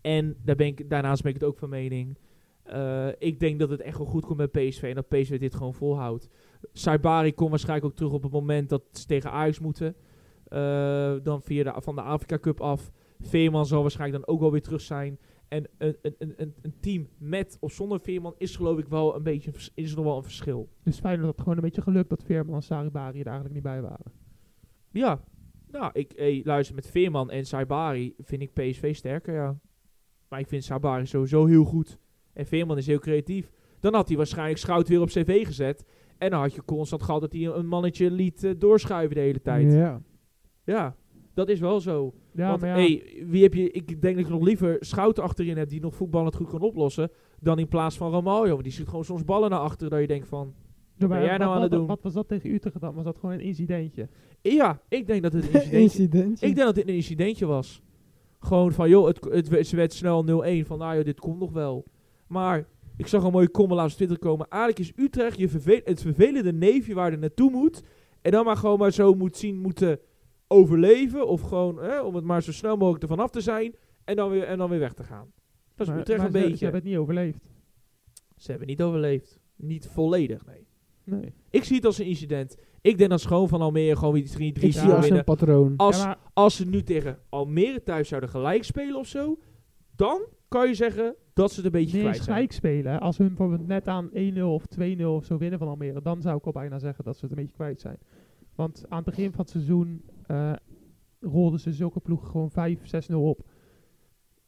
[0.00, 2.18] En daar ben ik, daarnaast ben ik het ook van mening.
[2.62, 5.54] eh, ik denk dat het echt wel goed komt met PSV en dat PSV dit
[5.54, 6.28] gewoon volhoudt.
[6.72, 9.96] Saibari komt waarschijnlijk ook terug op het moment dat ze tegen Ajax moeten.
[10.48, 12.90] Eh, dan via van de Afrika Cup af.
[13.20, 15.18] Veerman zal waarschijnlijk dan ook wel weer terug zijn.
[15.48, 19.22] En een, een, een, een- team met of zonder Veerman is geloof ik wel een
[19.22, 20.68] beetje, is nog wel een verschil.
[20.82, 23.62] Dus fijn dat het gewoon een beetje geluk dat Veerman en Saribari er eigenlijk niet
[23.62, 24.12] bij waren.
[24.90, 25.20] Ja,
[25.70, 29.58] nou, ik hey, luister, met Veerman en Saibari vind ik PSV sterker, ja.
[30.28, 31.98] Maar ik vind Saibari sowieso heel goed.
[32.32, 33.50] En Veerman is heel creatief.
[33.80, 35.84] Dan had hij waarschijnlijk Schout weer op cv gezet.
[36.18, 39.42] En dan had je constant gehad dat hij een mannetje liet eh, doorschuiven de hele
[39.42, 39.72] tijd.
[39.72, 40.00] Ja.
[40.64, 40.96] Ja.
[41.36, 42.12] Dat is wel zo.
[42.32, 45.22] Ja, Want, maar ja, hey, wie heb je, ik denk dat je nog liever Schouten
[45.22, 47.10] achterin hebt die nog voetballend goed kan oplossen.
[47.40, 48.50] Dan in plaats van Romario.
[48.50, 50.54] Want die schiet gewoon soms ballen naar achteren dat je denkt van...
[50.98, 51.88] Ja, ben maar jij nou wat, aan het wat- doen?
[51.88, 52.94] Wat was dat tegen Utrecht dan?
[52.94, 54.08] Was dat gewoon een incidentje?
[54.42, 56.46] Ja, ik denk dat het een incidentje Incidentje.
[56.46, 57.82] Ik denk dat dit een incidentje was.
[58.40, 60.66] Gewoon van, joh, het, het, werd- ze werd snel 0-1.
[60.66, 61.84] Van, nou joh, dit komt nog wel.
[62.26, 62.66] Maar
[62.96, 64.46] ik zag een mooie comment laatst op Twitter komen.
[64.48, 67.82] Eigenlijk is Utrecht je vervel het vervelende neefje waar er naartoe moet.
[68.22, 69.98] En dan maar gewoon maar zo moet zien moeten
[70.48, 71.28] overleven.
[71.28, 73.74] Of gewoon, hè, om het maar zo snel mogelijk ervan af te zijn.
[74.04, 75.32] En dan weer, en dan weer weg te gaan.
[75.74, 76.56] Dat is Maar- Utrecht maar een ze- beetje.
[76.56, 77.50] Ze hebben het niet overleefd.
[78.36, 79.38] Ze hebben niet overleefd.
[79.56, 80.66] Niet volledig, nee.
[81.04, 81.32] Nee.
[81.50, 82.56] Ik zie het als een incident.
[82.80, 85.18] Ik denk dat gewoon van Almere gewoon weer 3 Ik 3 zie Ja, als winnen.
[85.18, 85.74] een patroon.
[85.76, 89.38] Als, Ja, als ze nu tegen Almere thuis zouden gelijk spelen of zo,
[89.96, 92.26] dan kan je zeggen dat ze het een beetje kwijt zijn.
[92.28, 93.00] gelijk spelen.
[93.00, 96.36] Als hun bijvoorbeeld net aan 1-0 of 2-0 of zo winnen van Almere, dan zou
[96.36, 97.98] ik al bijna zeggen dat ze het een beetje kwijt zijn.
[98.54, 100.52] Want aan het begin van het seizoen eh,
[101.20, 103.48] rolden ze zulke ploegen gewoon 5-6-0 op.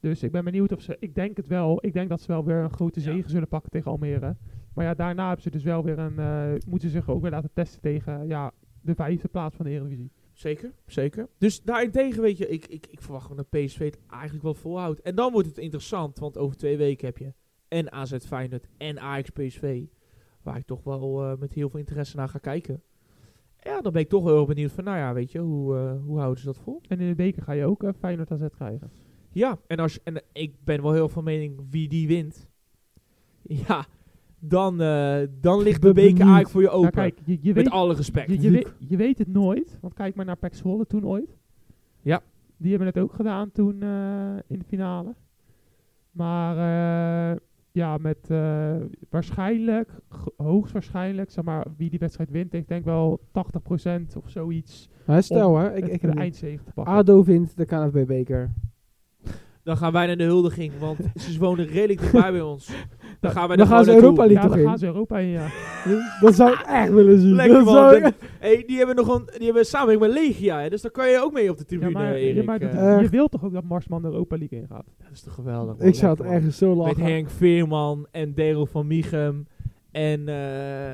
[0.01, 2.45] Dus ik ben benieuwd of ze, ik denk het wel, ik denk dat ze wel
[2.45, 3.13] weer een grote Ja.
[3.13, 4.37] zege zullen pakken tegen Almere.
[4.75, 7.31] Maar ja, daarna hebben ze dus wel weer een, eh, moeten ze zich ook weer
[7.31, 10.13] laten testen tegen ja, de vijfde plaats van de Eredivisie.
[10.33, 11.29] Zeker, zeker.
[11.39, 15.01] Dus daarentegen, weet je, ik, ik, ik verwacht gewoon dat PSV het eigenlijk wel volhoudt.
[15.01, 17.33] En dan wordt het interessant, want over twee weken heb je
[17.69, 19.85] en AZ Feyenoord en Ajax PSV.
[20.43, 22.83] Waar ik toch wel eh, met heel veel interesse naar ga kijken.
[23.61, 25.93] Ja, dan ben ik toch heel erg benieuwd van, nou ja, weet je, hoe, eh,
[26.05, 26.81] hoe houden ze dat vol?
[26.89, 28.91] En in de beker ga je ook eh, Feyenoord AZ krijgen.
[29.33, 32.49] Ja, en, als, en ik ben wel heel van mening wie die wint.
[33.43, 33.87] Ja,
[34.39, 36.93] dan, eh, dan ligt de beker eigenlijk voor je Nou, open.
[36.93, 38.31] kijk, je, je met weet, alle respect.
[38.31, 41.37] Je, je, weet, je weet het nooit, want kijk maar naar Pek Zwolle toen ooit.
[42.01, 42.23] Ja.
[42.57, 43.73] Die hebben het ook gedaan toen
[44.47, 45.15] in de finale.
[46.11, 47.39] Maar
[47.79, 48.77] ja, met eh,
[49.11, 49.91] waarschijnlijk,
[50.37, 54.89] hoogstwaarschijnlijk, zeg maar, wie die wedstrijd wint, ik denk wel 80% of zoiets.
[55.07, 56.95] Maar stel hè, ik, ik de eindzege te pakken.
[56.95, 58.53] ADO wint de KNVB-beker.
[59.69, 62.71] Dan gaan wij naar de huldiging, want ze wonen redelijk dichtbij bij ons.
[63.21, 64.27] Dan gaan wij Dan gaan ze Europa.
[64.27, 64.67] League ja, toch dan in?
[64.67, 65.47] gaan ze Europa in, ja.
[66.21, 67.35] Dat zou ik echt willen zien.
[67.35, 67.95] Lekker Dat man.
[67.95, 71.09] ik- hey, die hebben nog een, die hebben samenwerking met Legia, hè, dus daar kan
[71.09, 72.37] je ook mee op de ja tribune, maar, Erik.
[72.37, 72.95] ja, maar eh.
[72.95, 73.01] Eh.
[73.01, 74.85] je wilt toch ook dat Marsman de Europa League ingaat?
[74.99, 75.77] dat is toch geweldig.
[75.79, 75.87] man.
[75.87, 77.03] Ik zou het ergens zo Met lachen.
[77.03, 79.47] Henk Veerman en Daryl van Michum
[79.91, 80.93] en, eh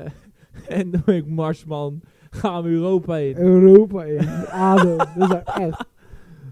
[0.79, 3.35] en Dominic Marsman gaan we Europa in.
[3.37, 4.27] Europa in.
[4.51, 4.95] ADO.
[5.17, 5.85] Dat ik echt.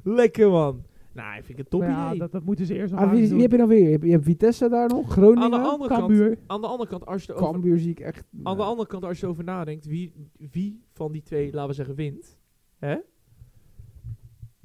[0.03, 0.83] Lekker man.
[1.13, 2.19] Nou, ik vind het een top ja, idee.
[2.19, 3.83] dat, dat moeten ze eerst nog Ah, wie, heb je dan weer?
[3.83, 5.05] Je hebt, je hebt Vitesse daar nog.
[5.05, 5.51] Aan Groningen.
[5.51, 6.37] de andere kant, Cambuur.
[6.47, 8.23] aan de andere kant, als je erover Cambuur zie ik echt.
[8.43, 10.13] Aan de andere kant, als je erover nadenkt, wie,
[10.51, 12.37] wie van die twee, laten we zeggen, wint.
[12.77, 12.97] Hè?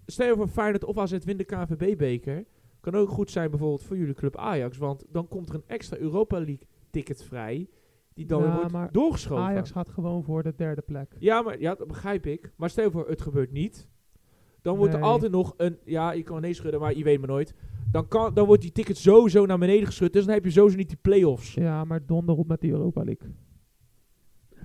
[0.07, 2.45] Stel je voor Feyenoord of AZ wint de KNVB-beker.
[2.81, 4.79] Kan ook goed zijn bijvoorbeeld voor jullie club Ajax.
[4.79, 7.69] Want dan komt er een extra Europa League ticket vrij.
[8.15, 9.45] Die dan Ja, weer wordt maar doorgeschoven.
[9.45, 11.15] Ajax gaat gewoon voor de derde plek.
[11.19, 12.53] Ja, maar, ja, dat begrijp ik.
[12.57, 13.89] Maar stel je voor, het gebeurt niet.
[14.69, 15.09] Dan wordt er Nee.
[15.09, 15.77] altijd nog een...
[15.85, 17.55] Ja, je kan nee schudden, maar je weet maar nooit.
[17.93, 20.13] Dan, kan, dan wordt die ticket sowieso naar beneden geschud.
[20.13, 21.55] Dus dan heb je sowieso niet die play-offs.
[21.55, 23.29] Ja, maar donder op met die Europa League.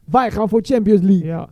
[0.05, 1.25] Wij gaan voor Champions League.
[1.25, 1.35] Ja.
[1.37, 1.47] Nou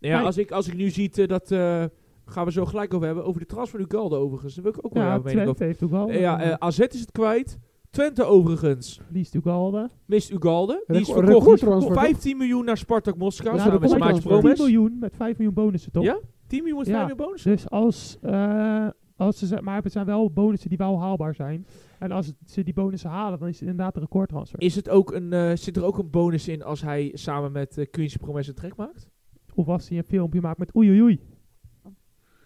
[0.00, 0.26] ja, Nee.
[0.26, 1.50] als, ik, als ik nu zie eh, dat...
[1.50, 1.84] eh,
[2.26, 3.24] gaan we zo gelijk over hebben.
[3.24, 4.54] Over de transfer Ugalde overigens.
[4.54, 5.98] Daar wil ik ook wel Ja, jouw mening Twente over.
[6.06, 6.14] heeft.
[6.16, 7.58] Eh, ja, eh, AZ is het kwijt.
[7.90, 9.00] Twente overigens.
[9.04, 9.90] Verliest Ugalde.
[10.06, 10.84] Mist Ugalde.
[10.86, 12.04] Die is verkocht recordtransfer, voor toch?
[12.04, 13.56] 15 miljoen naar Spartak Moskou.
[13.56, 14.40] Ja, samen dat met komt Maatje wel.
[14.40, 14.58] 10 Promes.
[14.58, 16.04] miljoen met 5 miljoen bonussen, toch?
[16.04, 16.18] Ja?
[16.48, 16.92] 10 miljoen met Ja.
[16.92, 17.42] 5 miljoen bonus.
[17.42, 21.66] Dus als, eh, als ze, ze- maar het zijn wel bonussen die wel haalbaar zijn.
[21.98, 24.60] En als het- ze die bonussen halen, dan is het inderdaad een recordtransfer.
[24.60, 27.78] Is het ook een, eh, zit er ook een bonus in als hij samen met
[27.78, 29.08] uh, Queen's Promes een trek maakt?
[29.54, 31.20] Of als hij een filmpje maakt met oei oei oei.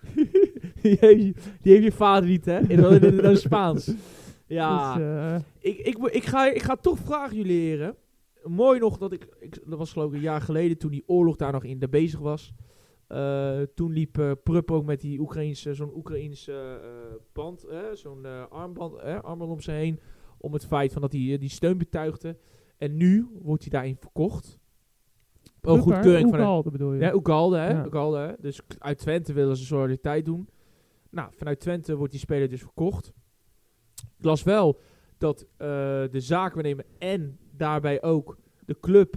[0.83, 2.59] die, heeft, je- die heeft je vader niet, hè?
[2.59, 3.93] In, in, in, in het Spaans.
[4.47, 4.97] Ja.
[4.97, 7.95] Dus, Ik, ik, ik, ga, ik ga toch vragen jullie heren.
[8.45, 9.59] Mooi nog dat ik, ik...
[9.67, 12.21] Dat was geloof ik een jaar geleden toen die oorlog daar nog in de bezig
[12.21, 12.53] was.
[13.13, 19.01] Eh, toen liep eh Prupp ook met die Oekraïnse, zo'n Oekraïnse eh, band, zo'n armband,
[19.01, 20.01] armband om zich heen.
[20.39, 22.37] Om het feit van dat hij die steun betuigde.
[22.77, 24.59] En nu wordt hij daarin verkocht.
[25.63, 27.01] Oh, goedkeuring van bedoel je?
[27.01, 27.71] ja, Ugalde, hè?
[27.71, 28.27] Ja.
[28.27, 28.35] Hè?
[28.39, 30.49] Dus uit Twente willen ze solidariteit doen.
[31.11, 33.13] Nou, vanuit Twente wordt die speler dus verkocht.
[34.19, 34.81] Ik las wel
[35.19, 35.69] dat eh,
[36.11, 39.15] de zaakwaarnemer en daarbij ook de club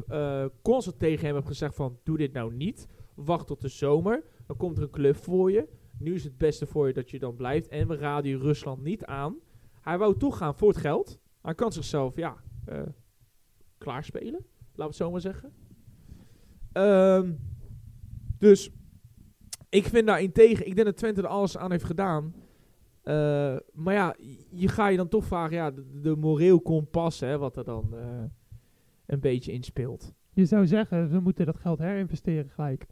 [0.62, 2.00] constant tegen hem heeft gezegd van...
[2.04, 2.88] doe dit nou niet.
[3.16, 4.24] Wacht tot de zomer.
[4.48, 5.68] Dan komt er een club voor je.
[6.00, 7.68] nu is het beste voor je dat je dan blijft.
[7.68, 9.36] En we raden je Rusland niet aan.
[9.82, 11.20] Hij wou toch gaan voor het geld.
[11.42, 12.36] Hij kan zichzelf, ja,
[12.66, 12.82] eh,
[13.78, 14.46] klaarspelen.
[14.76, 15.54] Laten we het zo maar zeggen.
[16.72, 17.34] Ehm,
[18.40, 18.72] dus
[19.70, 20.68] ik vind daarin tegen.
[20.68, 22.34] Ik denk dat Twente er alles aan heeft gedaan.
[23.06, 24.16] Eh, maar ja,
[24.50, 28.24] je ga je dan toch vragen, ja, de, moreel kompas, hè, wat er dan eh,
[29.06, 30.14] een beetje in speelt.
[30.34, 32.86] Je zou zeggen, we moeten dat geld herinvesteren gelijk.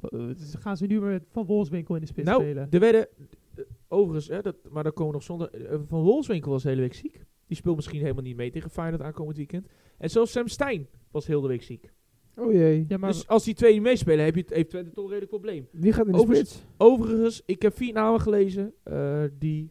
[0.00, 0.20] Eh,
[0.58, 2.66] gaan ze nu weer Van Wolfswinkel in de spits nou, spelen?
[2.70, 3.08] er werden,
[3.54, 6.68] eh, overigens, hè, dat, maar daar komen we nog zonder, eh, Van Wolfswinkel was de
[6.68, 7.24] hele week ziek.
[7.46, 9.66] Die speelt misschien helemaal niet mee tegen Feyenoord aankomend weekend.
[9.98, 11.92] En zelfs Sam Stein was heel de week ziek.
[12.36, 12.84] Oh jee.
[12.88, 15.10] Ja, maar dus als die twee niet meespelen, heb je het, heeft Twente toch een
[15.10, 15.68] redelijk probleem.
[15.72, 16.66] Wie gaat in de Overigens- spits?
[16.76, 19.70] Overigens, ik heb vier namen gelezen eh, die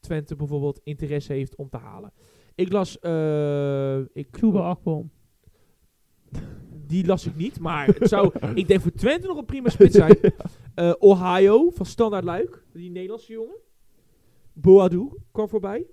[0.00, 2.12] Twente bijvoorbeeld interesse heeft om te halen.
[2.54, 5.10] Ik las, eh, ik, Kuba Akpom.
[6.88, 9.94] Die las ik niet, maar het zou, ik denk voor Twente nog een prima spits
[9.96, 10.16] zijn.
[10.74, 13.56] Eh, Ohio van Standaard Luik, die Nederlandse jongen.
[14.52, 15.86] Boadu kwam voorbij.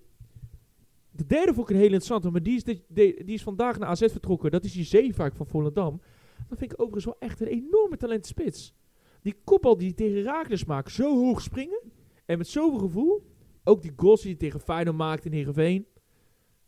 [1.11, 3.89] De derde vond ik een hele interessante, maar die is, de- die is vandaag naar
[3.89, 4.51] AZ vertrokken.
[4.51, 6.01] Dat is die Zeevaak van Volendam.
[6.49, 8.75] Dat vind ik overigens wel echt een enorme talent spits.
[9.21, 11.81] Die kopbal die tegen Raakles maakt, zo hoog springen.
[12.25, 13.25] En met zoveel gevoel.
[13.63, 15.85] Ook die goals die hij tegen Feyenoord maakt in Heerenveen.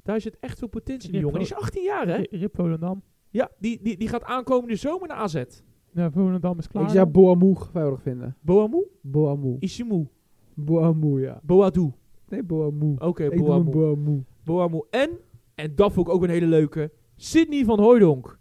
[0.04, 1.40] Daar zit echt veel potentie in die jongen.
[1.40, 2.16] Die is 18 jaar, hè?
[2.16, 3.04] Ri- Rip Volendam.
[3.30, 5.44] Ja, die, die, die gaat aankomende zomer naar AZ.
[5.92, 6.84] Ja, Volendam is klaar.
[6.84, 7.12] Ik zou dan.
[7.12, 8.36] Boamou geweldig vinden.
[8.42, 8.86] Boamu?
[9.02, 9.56] Boamou.
[9.60, 10.08] Ishimu?
[10.54, 11.40] Boamou, ja.
[11.44, 11.92] Boadu.
[12.30, 12.96] Nee, Boamou.
[13.00, 14.24] Oké, Ik hem Boamu.
[14.44, 14.86] Boamou.
[14.90, 15.10] En,
[15.56, 18.40] en dat vond ik ook een hele leuke, Sydney van Hooijdonk.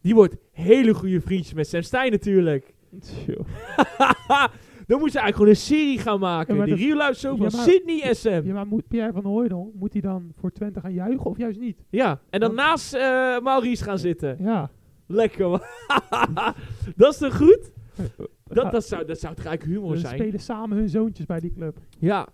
[0.00, 2.74] Die wordt hele goede vriendjes met Sam Stein natuurlijk.
[4.86, 6.52] Dan moet ze eigenlijk gewoon een serie gaan maken.
[6.54, 8.44] Ja, maar de real life van Ja, Sydney Sam.
[8.46, 11.58] Ja, maar moet Pierre van Hooydonk, moet hij dan voor Twente gaan juichen of juist
[11.60, 11.84] niet?
[11.90, 13.00] Ja, en dan Want- naast eh,
[13.40, 14.36] Maurice gaan zitten.
[14.40, 14.70] Ja.
[15.06, 15.60] Lekker man.
[16.96, 17.72] dat is toch goed?
[18.44, 20.18] Dat, dat, zou, dat zou toch eigenlijk humor Ze zijn?
[20.18, 21.78] spelen samen hun zoontjes bij die club.
[21.98, 22.28] Ja.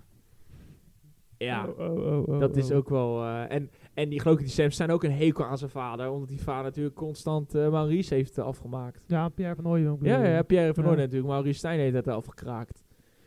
[1.39, 1.67] Ja.
[1.79, 3.23] Oh, oh, oh, Dat is ook wel.
[3.25, 6.11] eh, en, en die geloof ik, die Sam zijn ook een hekel aan zijn vader.
[6.11, 9.05] Omdat die vader natuurlijk constant eh, Maurice heeft eh, afgemaakt.
[9.07, 10.89] Ja, Pierre van bedoel Ja, ja, Pierre van Ja.
[10.89, 11.33] Hooydonk natuurlijk.
[11.33, 12.85] Maurice Stijn heeft dat afgekraakt.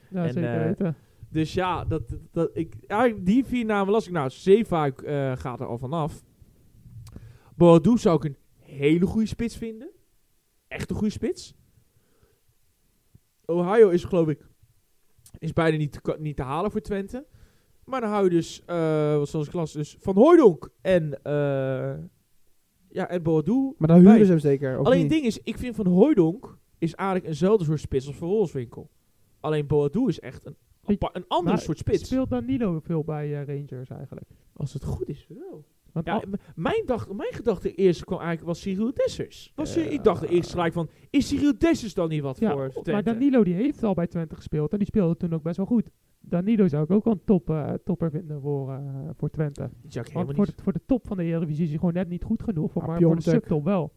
[0.09, 0.95] Ja, En, zeker eh, weten.
[1.29, 2.75] Dus ja, dat, dat, ik,
[3.25, 4.13] die vier namen las ik.
[4.13, 5.01] Nou, Zeevaak
[5.39, 6.23] gaat er al vanaf.
[7.55, 9.89] Boadu zou ik een hele goede spits vinden.
[10.67, 11.55] Echt een goede spits.
[13.45, 14.45] Ohio is geloof ik
[15.39, 17.25] is bijna niet te, niet te halen voor Twente.
[17.85, 18.75] Maar dan hou je dus, eh,
[19.23, 21.93] zoals ik las, dus Van Hooijdonk en, eh
[22.95, 23.73] ja, en Boadu.
[23.77, 24.25] Maar dan huren bij.
[24.25, 27.79] ze hem zeker, Alleen het ding is, ik vind Van Hooijdonk is eigenlijk eenzelfde soort
[27.79, 28.89] spits als Van Wolfswinkel.
[29.39, 30.55] Alleen Boadu is echt een,
[30.85, 32.05] een andere Maar soort spits.
[32.05, 34.27] Speelt Danilo veel bij eh, Rangers eigenlijk?
[34.53, 35.65] Als het goed is, wel.
[35.91, 36.23] Want Ja,
[36.55, 39.51] mijn, dag, mijn gedachte eerst kwam eigenlijk was Cyril Dessers.
[39.55, 43.03] Was, ik dacht eerst gelijk van, is Cyril Dessers dan niet wat ja, voor maar?
[43.03, 45.89] Danilo die heeft al bij Twente gespeeld en die speelde toen ook best wel goed.
[46.29, 48.79] Danilo zou ik ook wel een top, eh, topper vinden voor, eh,
[49.17, 49.69] voor Twente.
[49.91, 50.57] Want voor niet...
[50.57, 52.81] de, voor de top van de Eredivisie is hij gewoon net niet goed genoeg, voor,
[52.81, 53.33] Ah, maar voor de Piontek.
[53.41, 53.91] subtop wel.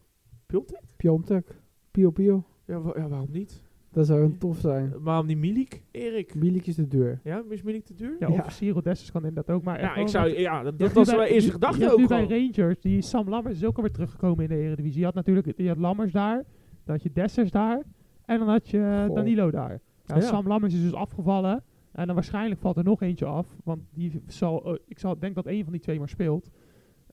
[0.45, 0.81] Piontek?
[0.95, 1.61] Piontek.
[1.91, 2.43] Pio Pio.
[2.65, 3.61] Ja, wa- ja, waarom niet?
[3.91, 4.91] Dat zou een tof zijn.
[4.93, 6.35] Eh, waarom niet Milik, Erik?
[6.35, 7.19] Milik is de deur.
[7.23, 8.15] Ja, is Milik te duur?
[8.19, 8.33] Ja, Ja.
[8.45, 11.15] of Cyril Dessers kan inderdaad ook, maar Ja, ik zou, ja dat, was nu bij-
[11.21, 12.27] mijn eerste gedachte hebt nu ook bij.
[12.27, 14.99] Rangers, die Sam Lammers is ook alweer teruggekomen in de Eredivisie.
[14.99, 16.35] Je had natuurlijk je had Lammers daar,
[16.83, 17.81] dan had je Dessers daar
[18.25, 19.15] en dan had je Goh.
[19.15, 19.79] Danilo daar.
[20.05, 20.21] Ja, Ja.
[20.21, 21.63] Sam Lammers is dus afgevallen
[21.99, 25.35] en dan waarschijnlijk valt er nog eentje af, want die zal, eh, ik zal, denk
[25.35, 26.49] dat één van die twee maar speelt.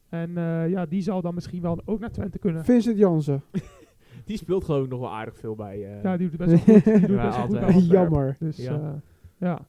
[0.09, 2.64] En eh, ja, die zal dan misschien wel ook naar Twente kunnen.
[2.64, 3.43] Vincent Jansen.
[4.24, 5.84] Die speelt geloof ik nog wel aardig veel bij...
[5.97, 6.84] eh, Ja, die doet het best wel goed.
[6.84, 7.87] Die doet Ja, best wel goed bij altijd.
[7.91, 8.37] Jammer.
[8.39, 8.72] Dus Ja.
[8.72, 9.01] ja,
[9.39, 9.66] ja.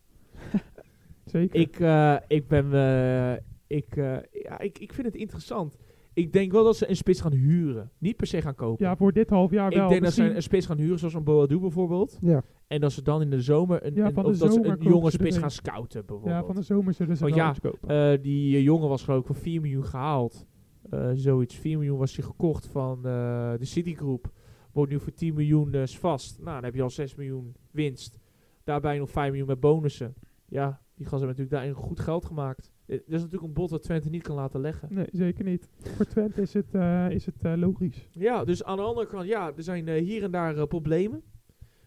[1.25, 1.59] zeker.
[1.59, 2.73] Ik, eh, ik ben...
[2.73, 3.33] eh,
[3.67, 5.77] ik, eh, ja, ik, ik vind het interessant.
[6.17, 7.91] Ik denk wel dat ze een spits gaan huren.
[7.97, 8.85] Niet per se gaan kopen.
[8.85, 9.83] ja, voor dit half jaar wel.
[9.83, 12.17] ik denk dat ze een, een spits gaan huren, zoals een Boadu bijvoorbeeld.
[12.21, 12.43] Ja.
[12.67, 15.35] En dat ze dan in de zomer een, Ja, een- de ze een jonge spits
[15.35, 15.41] een.
[15.41, 16.45] gaan scouten ja, bijvoorbeeld.
[16.45, 18.13] van de zomer zullen ze Want wel ja, kopen.
[18.13, 20.45] Eh, die eh, jongen was geloof ik voor 4 miljoen gehaald.
[20.89, 21.55] Eh, zoiets.
[21.55, 24.31] 4 miljoen was hij gekocht van eh, de Citigroup.
[24.71, 26.39] Wordt nu voor 10 miljoen vast.
[26.39, 28.19] Nou, dan heb je al 6 miljoen winst.
[28.63, 30.13] Daarbij nog 5 miljoen met bonussen.
[30.45, 32.71] Ja, die gasten hebben natuurlijk daarin goed geld gemaakt.
[32.87, 34.87] Eh, Dat is natuurlijk een bod dat Twente niet kan laten leggen.
[34.91, 35.69] Nee, zeker niet.
[35.79, 38.07] Voor Twente is het, eh, is het eh, logisch.
[38.11, 41.21] Ja, dus aan de andere kant, ja, er zijn eh, hier en daar eh, problemen.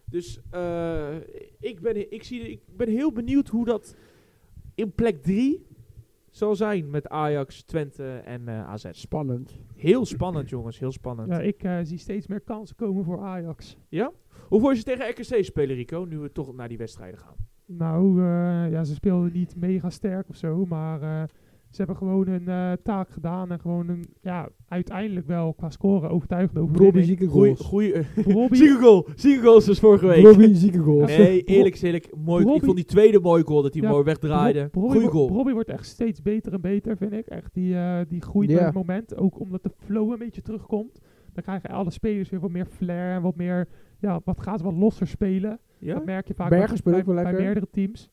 [0.05, 1.15] Dus eh,
[1.59, 3.95] ik, ben, ik, zie, ik ben heel benieuwd hoe dat
[4.75, 5.65] in plek 3
[6.29, 8.85] zal zijn met Ajax, Twente en eh, AZ.
[8.91, 9.59] Spannend.
[9.75, 11.29] Heel spannend, jongens, heel spannend.
[11.29, 13.77] Ja, ik zie steeds meer kansen komen voor Ajax.
[14.47, 17.35] Hoe voor je ze tegen RKC spelen, Rico, nu we toch naar die wedstrijden gaan?
[17.77, 21.23] Nou, eh, ja, ze speelden niet mega sterk of zo, maar eh,
[21.69, 26.09] ze hebben gewoon hun eh, taak gedaan en gewoon een, ja, uiteindelijk wel qua scoren
[26.09, 27.05] overtuigend Robbie overwinning.
[27.19, 27.59] zieke goals.
[27.59, 29.07] goeie, Robbie, zieke goal.
[29.15, 30.25] Zieke goals dus vorige week.
[30.25, 31.17] Robbie zieke goals.
[31.17, 32.09] Nee, eerlijk is eerlijk.
[32.17, 34.59] Mooi, ik Robbie- vond die tweede mooi goal dat hij Ja, mooi wegdraaide.
[34.59, 35.29] Robbie, Goeie wordt- goal.
[35.29, 37.25] Robbie wordt echt steeds beter en beter, vind ik.
[37.27, 39.17] Echt, die, eh, die groeit bij het moment.
[39.17, 40.99] Ook omdat de flow een beetje terugkomt.
[41.33, 43.67] Dan krijgen alle spelers weer wat meer flair en wat meer,
[44.01, 45.59] ja, wat gaan ze wat losser spelen.
[45.77, 45.93] Ja?
[45.93, 47.41] Dat merk je vaak bij- bij, wel bij lekker.
[47.43, 48.09] meerdere teams.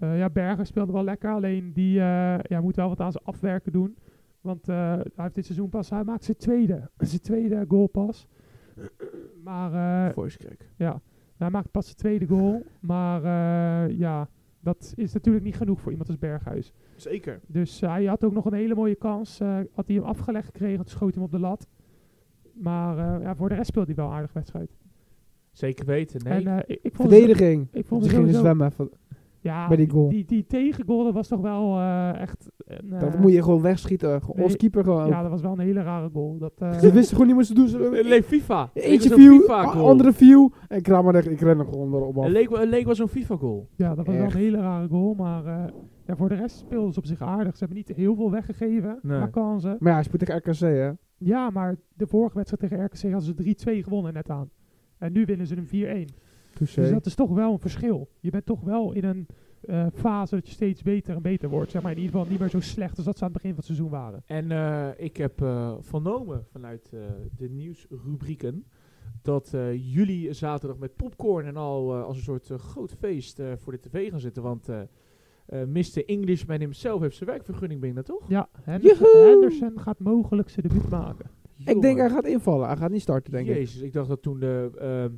[0.00, 3.24] Eh, ja, Berger speelde wel lekker, alleen die eh, ja, moet wel wat aan zijn
[3.24, 3.96] afwerken doen.
[4.40, 8.26] Want eh, hij heeft dit seizoen pas, hij maakt zijn tweede, zijn tweede goal pas.
[9.44, 10.68] Maar eh, Voice crack.
[10.76, 11.00] ja,
[11.36, 12.62] hij maakt pas zijn tweede goal.
[12.80, 14.28] Maar eh, ja,
[14.60, 16.72] dat is natuurlijk niet genoeg voor iemand als Berghuis.
[16.96, 17.40] Zeker.
[17.46, 19.40] Dus hij had ook nog een hele mooie kans.
[19.40, 21.68] eh, had hij hem afgelegd gekregen, toen schoot hij hem op de lat.
[22.52, 24.76] Maar eh, ja, voor de rest speelde hij wel een aardig wedstrijd.
[25.54, 26.20] Zeker weten.
[26.24, 26.44] Nee.
[26.44, 27.68] En eh, ik, ik vond het- Verdediging.
[27.72, 28.72] ik vond Ze het gingen sowieso- zwemmen.
[28.72, 28.90] Van-
[29.40, 30.08] Ja, bij die goal.
[30.08, 32.50] Die, die tegengoal, dat was toch wel eh, echt...
[32.66, 34.20] Een, eh, Dat moet je gewoon wegschieten.
[34.34, 35.06] Nee, Als keeper gewoon.
[35.06, 36.38] Ja, dat was wel een hele rare goal.
[36.38, 37.68] Dat, eh, Ze wisten gewoon niet wat ze doen.
[37.68, 38.70] Ze, Het leek FIFA.
[38.74, 39.88] Het Eentje viel, FIFA goal.
[39.88, 40.52] andere viel.
[40.68, 42.24] En Kramer dacht, ik ren er gewoon erop af.
[42.24, 43.68] Het leek, wel- het leek wel zo'n FIFA goal.
[43.76, 45.14] ja, dat was wel een hele rare goal.
[45.14, 45.64] Maar eh,
[46.06, 47.52] ja, voor de rest speelden ze op zich aardig.
[47.52, 49.18] Ze hebben niet heel veel weggegeven Nee.
[49.18, 49.76] maar kansen.
[49.78, 50.90] Maar ja, hij speelt tegen RKC, hè.
[51.18, 54.50] Ja, maar de vorige wedstrijd tegen RKC hadden ze 3-2 gewonnen net aan.
[55.04, 56.14] En nu winnen ze een 4-1.
[56.54, 56.80] Touché.
[56.80, 58.08] Dus dat is toch wel een verschil.
[58.20, 59.26] Je bent toch wel in een
[59.60, 61.70] eh, fase dat je steeds beter en beter wordt.
[61.70, 63.54] Zeg maar in ieder geval niet meer zo slecht als dat ze aan het begin
[63.54, 64.22] van het seizoen waren.
[64.26, 67.00] En eh, ik heb eh, vernomen vanuit eh,
[67.36, 68.64] de nieuwsrubrieken
[69.22, 73.52] dat eh, jullie zaterdag met popcorn en al eh, als een soort groot feest eh,
[73.56, 74.42] voor de tv gaan zitten.
[74.42, 74.80] Want eh
[75.46, 76.04] eh Mr.
[76.06, 78.28] Englishman himself heeft zijn werkvergunning binnen, toch?
[78.28, 79.26] Ja, Henderson!
[79.26, 81.30] Henderson gaat mogelijk zijn debuut maken.
[81.64, 82.66] Ik denk hij gaat invallen.
[82.66, 83.54] Hij gaat niet starten, denk ik.
[83.54, 84.70] Jezus, ik dacht dat toen de...
[84.78, 85.10] ehm,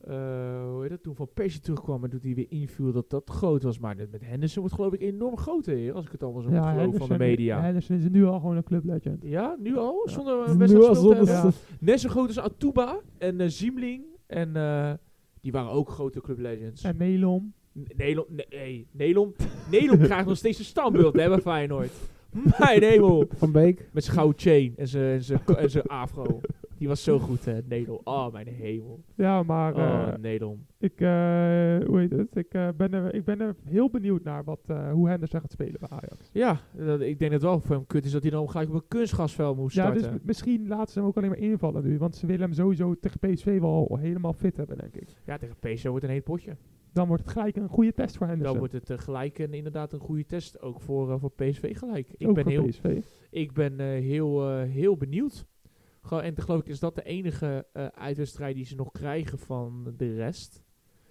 [0.00, 1.02] eh, hoe heet dat?
[1.02, 3.78] Toen Van Persie terugkwam en toen hij weer inviel dat dat groot was.
[3.78, 6.64] Maar met Henderson wordt geloof ik enorm groot, hè, als ik het allemaal zo moet
[6.66, 7.60] geloven van de media.
[7.62, 9.22] Henderson is nu al gewoon een clublegend.
[9.24, 10.02] Ja, nu al?
[10.06, 10.12] Ja.
[10.12, 11.52] Zonder Nu een wedstrijd zonder-?
[11.80, 14.04] Net zo groot als Atuba en eh Ziemling.
[14.26, 14.92] En eh,
[15.40, 16.82] die waren ook grote club legends.
[16.82, 17.52] En Melom.
[17.78, 19.32] N- Nelom, nee, nee, Nelom,
[19.70, 21.90] Nelom krijgt nog steeds een standbeeld hè, bij Feyenoord.
[22.58, 23.28] Mijn hemel.
[23.36, 23.88] Van Beek.
[23.92, 26.40] Met zijn gouden chain en zijn- afro.
[26.80, 28.00] Die was zo goed, hè, Nelom.
[28.04, 29.00] Oh, mijn hemel.
[29.14, 30.42] Ja, maar Oh, eh,
[30.78, 32.36] ik, eh, hoe heet het?
[32.36, 34.60] Ik, eh, ben er, ik ben er heel benieuwd naar wat,
[34.92, 36.30] hoe Henderson gaat spelen bij Ajax.
[36.32, 38.68] Ja, dat, ik denk dat het wel voor hem kut is dat hij dan gelijk
[38.68, 40.02] op een kunstgasveld moest Ja, starten.
[40.02, 41.98] dus m- misschien laten ze hem ook alleen maar invallen nu.
[41.98, 45.08] Want ze willen hem sowieso tegen PSV wel helemaal fit hebben, denk ik.
[45.26, 46.56] ja, tegen PSV wordt een heet potje.
[46.92, 48.52] Dan wordt het gelijk een goede test voor Henderson.
[48.58, 50.60] Dan wordt het eh, gelijk en inderdaad een goede test.
[50.60, 52.08] Ook voor, voor PSV gelijk.
[52.16, 52.98] Ik ook ben voor heel, PSV.
[53.30, 55.46] Ik ben heel, heel benieuwd.
[56.00, 59.38] Gewoon, en te geloof ik is dat de enige eh, uitwedstrijd die ze nog krijgen
[59.38, 60.62] van de rest.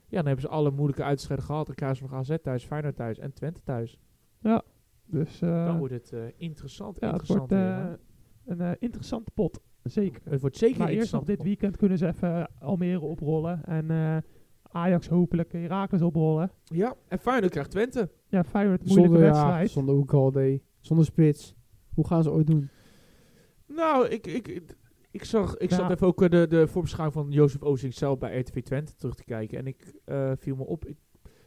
[0.07, 1.65] Ja, dan hebben ze alle moeilijke uitwedstrijden gehad.
[1.65, 3.99] Dan krijgen ze nog AZ thuis, Feyenoord thuis en Twente thuis.
[5.05, 6.97] Dus eh, dan wordt het eh, interessant.
[6.99, 7.91] ja, het interessant wordt eh,
[8.45, 9.59] een eh, interessante pot.
[9.83, 10.21] Zeker.
[10.29, 11.27] het wordt zeker Maar eerst interessant.
[11.27, 13.63] nog dit weekend kunnen ze even Almere oprollen.
[13.65, 14.17] En eh,
[14.63, 16.51] Ajax hopelijk Herakles oprollen.
[16.63, 18.09] Ja, en Feyenoord krijgt Twente.
[18.27, 19.69] Ja, Feyenoord moeilijke Zonder, ja, wedstrijd.
[19.69, 20.61] zonder Oekalde.
[20.79, 21.55] Zonder spits.
[21.93, 22.69] Hoe gaan ze ooit doen?
[23.69, 24.61] Nou, ik, ik,
[25.11, 28.39] ik, zag, ik zat even ook eh, de, de voorbeschouwing van Jozef Oosting zelf bij
[28.39, 29.57] RTV Twente terug te kijken.
[29.57, 30.85] En ik eh, viel me op.
[30.85, 30.97] Ik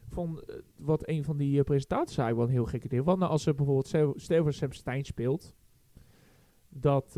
[0.08, 3.04] vond eh, wat een van die presentaties zei wel een heel gekke ding.
[3.04, 3.88] Want nou, als er bijvoorbeeld
[4.26, 5.54] voor Sam Stein speelt.
[6.74, 7.14] Dat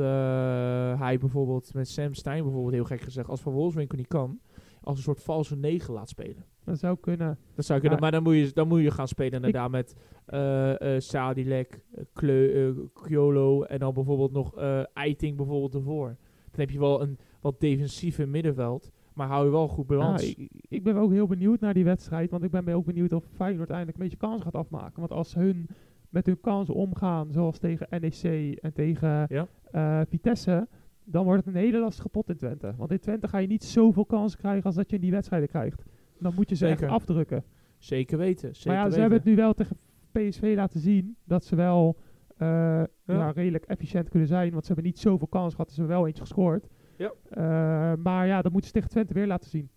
[0.98, 4.40] hij bijvoorbeeld met Sam Stein bijvoorbeeld heel gek gezegd, als Van Wolfswinkel niet kan,
[4.80, 6.44] als een soort valse negen laat spelen.
[6.64, 7.38] Dat zou kunnen.
[7.54, 9.96] Dat zou kunnen, maar dan moet je, dan moet je gaan spelen inderdaad met
[10.26, 14.56] eh Sadilek, eh, Kleu, Kyolo en dan bijvoorbeeld nog
[14.92, 16.06] Eiting bijvoorbeeld ervoor.
[16.50, 20.22] Dan heb je wel een wat defensieve middenveld, maar hou je wel goed balans.
[20.22, 22.30] Ja, ik, ik ben ook heel benieuwd naar die wedstrijd.
[22.30, 25.00] Want ik ben ook benieuwd of Feyenoord eindelijk een beetje kans gaat afmaken.
[25.00, 25.68] Want als hun
[26.08, 30.06] met hun kansen omgaan, zoals tegen NEC en tegen Ja.
[30.08, 30.68] Vitesse,
[31.04, 32.74] dan wordt het een hele lastige pot in Twente.
[32.76, 35.48] Want in Twente ga je niet zoveel kansen krijgen als dat je in die wedstrijden
[35.48, 35.84] krijgt.
[36.18, 36.82] Dan moet je ze Zeker.
[36.82, 37.44] echt afdrukken.
[37.78, 38.54] Zeker weten.
[38.54, 39.00] Zeker maar ja, ze weten.
[39.00, 39.76] hebben het nu wel tegen
[40.12, 41.96] PSV laten zien dat ze wel
[42.36, 44.50] eh, ja, redelijk efficiënt kunnen zijn.
[44.50, 46.68] Want ze hebben niet zoveel kansen gehad, ze hebben wel eentje gescoord.
[46.96, 47.12] Ja.
[47.28, 49.70] Eh, maar ja, dat moeten ze tegen Twente weer laten zien.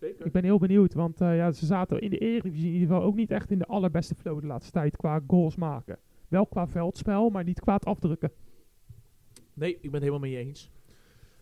[0.00, 0.26] Zeker.
[0.26, 3.02] Ik ben heel benieuwd, want eh, ja, ze zaten in de Eredivisie in ieder geval
[3.02, 5.98] ook niet echt in de allerbeste flow de laatste tijd qua goals maken.
[6.28, 8.32] Wel qua veldspel, maar niet qua het afdrukken.
[9.54, 10.70] Nee, ik ben het helemaal mee je eens.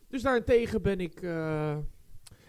[0.09, 1.22] Dus daarentegen ben ik...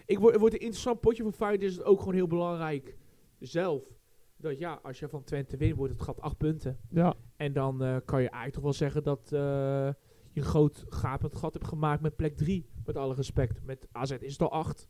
[0.06, 1.62] ik word, het wordt een interessant potje voor Feyenoord.
[1.62, 2.96] Is het ook gewoon heel belangrijk
[3.38, 3.82] zelf.
[4.36, 6.78] Dat ja, als je van Twente wint, wordt het gat acht punten.
[6.90, 9.40] Ja, En dan eh, kan je eigenlijk toch wel zeggen dat eh,
[10.30, 12.66] je een groot gapend gat hebt gemaakt met plek 3.
[12.84, 13.64] Met alle respect.
[13.64, 14.88] Met AZ is het al 8.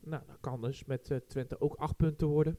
[0.00, 2.58] Nou, dat kan dus met eh, Twente ook 8 punten worden.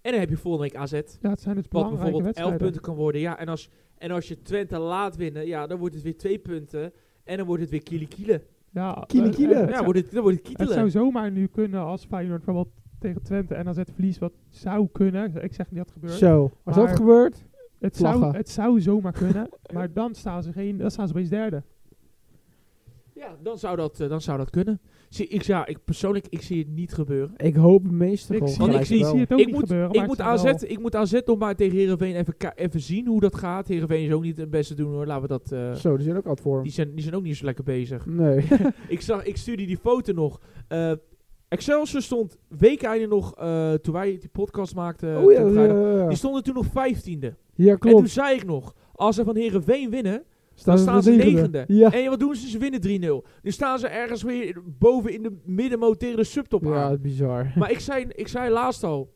[0.00, 0.92] En dan heb je volgende week AZ.
[1.20, 2.58] Ja, het zijn dus Wat bijvoorbeeld 11 wedstrijden.
[2.58, 3.20] punten kan worden.
[3.20, 3.68] Ja, en als,
[3.98, 6.92] en als je Twente laat winnen, ja, dan wordt het weer 2 punten.
[7.24, 8.42] En dan wordt het weer kiele kiele.
[8.70, 12.44] Ja, Kiele, eh, Ja, wordt het, dan wordt het zou zomaar nu kunnen als Feyenoord
[12.44, 15.42] bijvoorbeeld tegen Twente en AZ verliest, wat zou kunnen.
[15.42, 16.18] Ik zeg niet dat het gebeurt.
[16.18, 17.44] Zo, als dat gebeurt,
[17.78, 21.28] Het zou, het zou zomaar kunnen, maar dan staan ze, geen, dan staan ze opeens
[21.28, 21.62] derde.
[23.20, 24.80] Ja, dan zou dat, eh, dan zou dat kunnen.
[25.08, 27.34] Zie, ik, ja, ik persoonlijk, ik zie het niet gebeuren.
[27.36, 29.92] ik hoop het meeste Ik gewoon zie, ik zie- het ook ik niet moet, gebeuren.
[29.92, 33.34] ik, moet AZ, ik moet AZ nog maar tegen Heerenveen even, even zien hoe dat
[33.36, 33.68] gaat.
[33.68, 35.06] Heerenveen is ook niet het beste doen hoor.
[35.06, 35.52] Laten we dat...
[35.52, 37.64] eh, Zo, die zijn ook altijd voor die, zijn, die zijn ook niet zo lekker
[37.64, 38.06] bezig.
[38.06, 38.44] Nee.
[38.88, 40.40] ik, zag, ik stuurde die foto nog.
[40.68, 40.92] Eh,
[41.48, 45.22] Excelsior stond weekeinde nog, eh, toen wij die podcast maakten.
[45.22, 46.08] oh ja, ja, vrijdag, ja, ja.
[46.08, 47.34] Die stonden toen nog vijftiende.
[47.54, 48.10] Ja, En toen klopt.
[48.10, 50.22] zei ik nog, als ze van Heerenveen winnen,
[50.60, 51.64] Staan dan staan ze negende.
[51.66, 51.92] Ja.
[51.92, 52.48] En wat doen ze?
[52.48, 52.80] Ze winnen
[53.24, 53.28] 3-0.
[53.42, 57.00] Nu staan ze ergens weer boven in de middenmoot tegen de subtop Ja, aan.
[57.00, 57.52] bizar.
[57.58, 59.14] Maar ik zei, ik zei laatst al,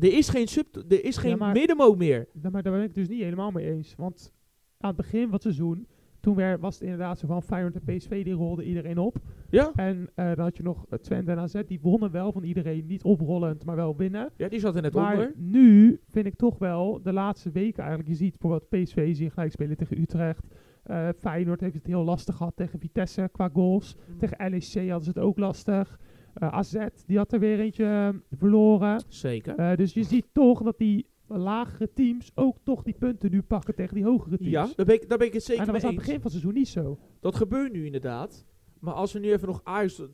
[0.00, 2.28] er is geen, sub, er is geen Ja, maar- middenmoot meer.
[2.42, 3.94] Ja, maar daar ben ik dus niet helemaal mee eens.
[3.96, 4.32] Want
[4.78, 5.86] aan het begin van het seizoen,
[6.20, 9.16] toen was het inderdaad zo van Feyenoord en PSV, die rolden iedereen op.
[9.50, 9.72] Ja?
[9.74, 12.86] En eh, dan had je nog eh, Twente en AZ, die wonnen wel van iedereen.
[12.86, 14.30] Niet oprollend, maar wel winnen.
[14.36, 15.32] Ja, die zat er net maar onder.
[15.36, 19.30] nu vind ik toch wel, de laatste weken eigenlijk, je ziet bijvoorbeeld PSV zie je
[19.30, 20.46] gelijk spelen tegen Utrecht.
[20.82, 23.96] Eh, Feyenoord heeft het heel lastig gehad tegen Vitesse qua goals.
[24.18, 25.98] Tegen LEC hadden ze het ook lastig.
[26.34, 29.02] Eh, AZ, die had er weer eentje verloren.
[29.08, 29.76] Zeker.
[29.76, 33.94] Dus je ziet toch dat die lagere teams ook toch die punten nu pakken tegen
[33.94, 34.50] die hogere teams.
[34.50, 36.20] ja, daar ben, ik, daar ben ik het zeker en dat was aan het begin
[36.20, 36.98] van het seizoen niet zo.
[37.20, 38.46] Dat gebeurt nu inderdaad.
[38.78, 40.06] Maar als we nu even nog Ajax, eh,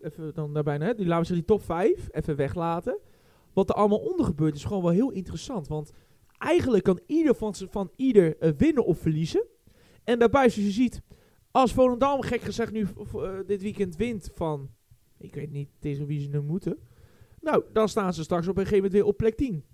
[0.00, 2.98] even dan daarbij, hè, die laten we die top 5 even weglaten.
[3.52, 5.68] Wat er allemaal onder gebeurt is gewoon wel heel interessant.
[5.68, 5.92] Want
[6.38, 9.46] eigenlijk kan ieder van, van ieder eh, winnen of verliezen.
[10.04, 11.02] En daarbij, zoals je ziet,
[11.50, 14.70] als Volendam gek gezegd nu eh, dit weekend wint van,
[15.18, 16.78] ik weet niet tegen wie ze nu moeten.
[17.40, 19.64] Nou, dan staan ze straks op een gegeven moment weer op plek 10.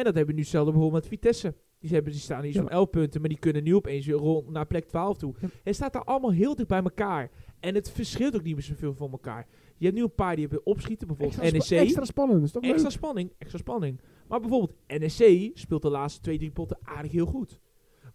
[0.00, 1.54] En dat hebben we nu hetzelfde bijvoorbeeld met Vitesse.
[1.78, 4.50] Die, hebben, die staan hier zo'n 11 punten, maar die kunnen nu opeens weer rond
[4.50, 5.34] naar plek 12 toe.
[5.62, 7.30] Het staat daar allemaal heel dicht bij elkaar.
[7.60, 9.46] En het verschilt ook niet meer zoveel van elkaar.
[9.76, 11.66] Je hebt nu een paar die hebben opschieten, bijvoorbeeld Extra, NEC.
[11.66, 12.90] spa- extra spannend, is toch Extra leuk?
[12.90, 14.00] spanning, extra spanning.
[14.28, 17.60] Maar bijvoorbeeld NEC speelt de laatste twee, drie potten aardig heel goed.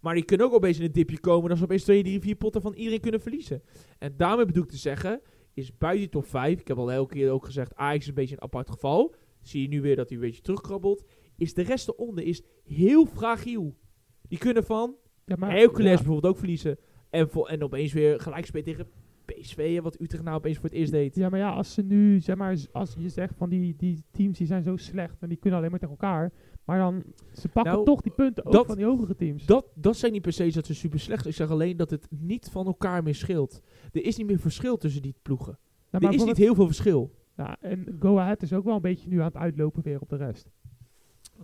[0.00, 2.36] Maar die kunnen ook opeens in een dipje komen dat ze opeens twee, drie, vier
[2.36, 3.62] potten van iedereen kunnen verliezen.
[3.98, 5.20] En daarmee bedoel ik te zeggen,
[5.54, 8.14] is buiten die top 5, ik heb al elke keer ook gezegd, Ajax is een
[8.14, 9.14] beetje een apart geval.
[9.42, 11.04] Zie je nu weer dat hij een beetje terugkrabbelt.
[11.36, 13.76] Is de rest eronder is heel fragiel.
[14.28, 15.96] Die kunnen van Ja, maar, Hercules ja.
[15.96, 16.78] bijvoorbeeld ook verliezen.
[17.10, 18.86] En, en opeens weer gelijk spelen tegen
[19.26, 21.14] PSV, wat Utrecht nou opeens voor het eerst deed.
[21.14, 24.38] Ja, maar ja, als ze nu, zeg maar, als je zegt van die, die teams
[24.38, 26.32] die zijn zo slecht en die kunnen alleen maar tegen elkaar.
[26.64, 29.46] Maar dan, ze pakken Nou, toch die punten ook van die hogere teams.
[29.46, 31.32] Dat, dat zijn niet per se dat ze super slecht zijn.
[31.32, 33.62] Ik zeg alleen dat het niet van elkaar meer scheelt.
[33.92, 35.58] Er is niet meer verschil tussen die ploegen.
[35.90, 37.14] Ja, maar er is niet heel veel verschil.
[37.36, 40.08] ja, en Go Ahead is ook wel een beetje nu aan het uitlopen weer op
[40.08, 40.50] de rest.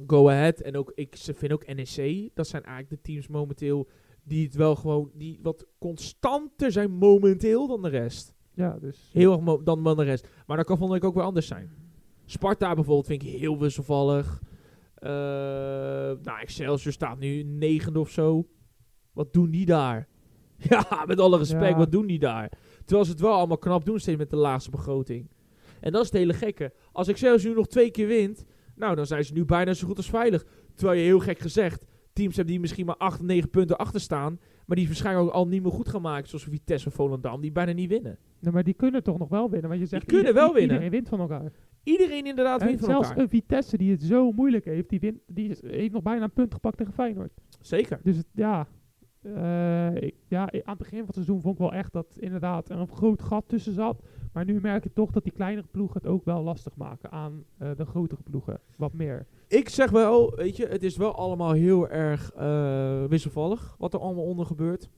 [0.06, 2.30] Go Ahead en ook, ik ze vind ook NEC.
[2.34, 3.88] Dat zijn eigenlijk de teams momenteel
[4.24, 8.34] die het wel gewoon, die wat constanter zijn momenteel dan de rest.
[8.54, 9.10] Ja, dus...
[9.12, 10.28] Heel erg dan, dan de rest.
[10.46, 11.70] Maar dat kan volgende week ook weer anders zijn.
[12.24, 14.42] Sparta bijvoorbeeld vind ik heel wisselvallig.
[14.94, 15.10] Eh
[16.22, 18.46] nou, Excelsior staat nu negende of zo.
[19.12, 20.08] Wat doen die daar?
[20.68, 21.76] Ja, met alle respect, Ja.
[21.76, 22.52] wat doen die daar?
[22.84, 25.30] Terwijl ze het wel allemaal knap doen steeds met de laagste begroting.
[25.80, 26.72] En dat is het hele gekke.
[26.92, 28.44] Als Excelsior nog twee keer wint,
[28.74, 30.44] nou dan zijn ze nu bijna zo goed als veilig.
[30.74, 34.00] Terwijl je heel gek gezegd, teams hebben die misschien maar 8 of 9 punten achter
[34.00, 34.38] staan.
[34.66, 37.52] Maar die waarschijnlijk ook al niet meer goed gaan maken, zoals Vitesse of Volendam, die
[37.52, 38.18] bijna niet winnen.
[38.40, 39.68] Nee, maar die kunnen toch nog wel winnen.
[39.68, 40.70] Want je zegt, kunnen ieder- wel winnen.
[40.70, 41.52] Iedereen wint van elkaar.
[41.82, 43.22] Iedereen inderdaad En wint van zelfs elkaar.
[43.22, 46.54] een Vitesse die het zo moeilijk heeft, die, wint, die heeft nog bijna een punt
[46.54, 47.32] gepakt tegen Feyenoord.
[47.60, 48.00] Zeker.
[48.02, 48.66] Dus het, ja,
[49.22, 52.68] eh, ik, ja, aan het begin van het seizoen vond ik wel echt dat inderdaad
[52.68, 54.02] er een groot gat tussen zat.
[54.32, 57.44] Maar nu merk je toch dat die kleinere ploegen het ook wel lastig maken aan
[57.58, 58.60] eh, de grotere ploegen.
[58.76, 59.26] Wat meer.
[59.48, 64.00] Ik zeg wel, weet je, het is wel allemaal heel erg eh, wisselvallig wat er
[64.00, 64.88] allemaal onder gebeurt.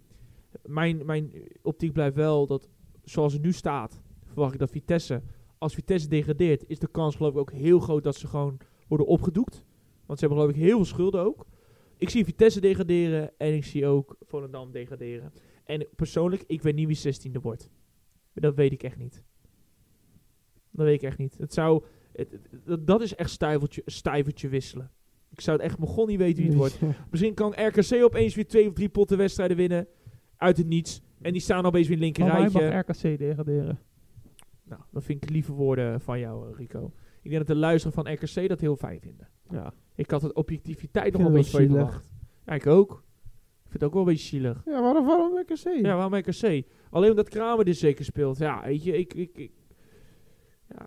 [0.67, 1.33] Mijn, mijn
[1.63, 2.69] optiek blijft wel dat,
[3.05, 5.23] zoals het nu staat, verwacht ik dat Vitesse,
[5.59, 8.59] als Vitesse degradeert, is de kans geloof ik ook heel groot dat ze gewoon
[8.89, 9.65] worden opgedoekt.
[10.07, 11.47] Want ze hebben geloof ik heel veel schulden ook.
[11.97, 15.33] Ik zie Vitesse degraderen en ik zie ook Volendam degraderen.
[15.65, 17.71] En persoonlijk, ik weet niet wie 16e wordt.
[18.35, 19.23] Dat weet ik echt niet.
[20.71, 21.39] Dat weet ik echt niet.
[21.39, 24.91] Het zou, het, het- dat- is echt stuivertje, stuivertje wisselen.
[25.31, 26.81] Ik zou het echt begon niet weten wie het wordt.
[27.11, 29.87] Misschien kan RKC opeens weer twee of drie potten wedstrijden winnen.
[30.37, 31.03] Uit het niets.
[31.21, 32.69] En die staan opeens weer linker mag rijtje.
[32.79, 33.79] RKC degraderen.
[34.65, 36.93] Nou, dat vind ik lieve woorden van jou, eh, Rico.
[37.23, 39.29] Ik denk dat de luisteraar van RKC dat heel fijn vinden.
[39.51, 39.75] Ja.
[39.95, 42.11] Ik had het objectiviteit nog wel een het beetje van je verwacht.
[42.47, 43.04] Ja, ik ook.
[43.75, 44.63] Vind het ook wel een beetje zielig.
[44.65, 45.85] Ja, waarom, waarom RKC?
[45.85, 46.67] Ja, waarom RKC?
[46.91, 48.39] Alleen omdat Kramer dit zeker speelt.
[48.39, 49.15] Ja, weet je, ik...
[49.15, 49.53] ik, ik
[50.69, 50.87] ja.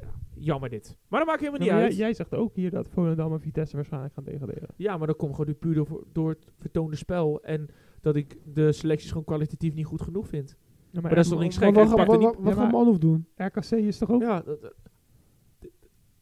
[0.00, 0.96] Ja, jammer dit.
[1.08, 1.88] Maar dat maakt helemaal niet uit.
[1.94, 4.68] jij, jij zegt ook hier dat Volendam en Vitesse waarschijnlijk gaan degraderen.
[4.76, 7.42] Ja, maar dat komt gewoon puur door, door het vertoonde spel.
[7.42, 7.68] En
[8.00, 10.56] dat ik de selecties gewoon kwalitatief niet goed genoeg vind.
[10.90, 13.26] Ja, Maar dat is toch niks gek, wat, maar- Manhoef doen?
[13.36, 14.22] RKC is toch ook...
[14.22, 14.74] Ja, dat,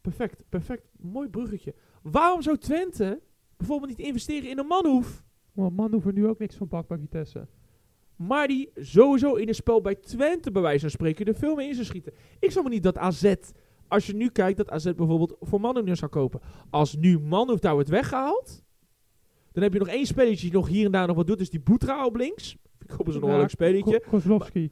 [0.00, 0.88] perfect, perfect.
[0.98, 1.74] Mooi bruggetje.
[2.02, 3.20] Waarom zou Twente
[3.60, 6.88] bijvoorbeeld niet investeren in een manhoef, Want man hoeft er nu ook niks van pak
[6.88, 7.46] bij Vitesse.
[8.16, 11.68] maar die sowieso in een spel bij Twente bij wijze van spreken er veel mee
[11.68, 12.12] in zou schieten?
[12.38, 13.34] Ik zou me niet dat AZ,
[13.88, 16.40] als je nu kijkt dat AZ bijvoorbeeld voor manhoef nu zou kopen.
[16.70, 18.64] Als nu manhoef daar wordt weggehaald,
[19.52, 21.50] dan heb je nog één spelletje die nog hier en daar nog wat doet, dus
[21.50, 22.56] die Boetra op links.
[22.78, 24.00] Ik hoop dat ze een leuk spelletje.
[24.00, 24.70] Ko- Kozlowski.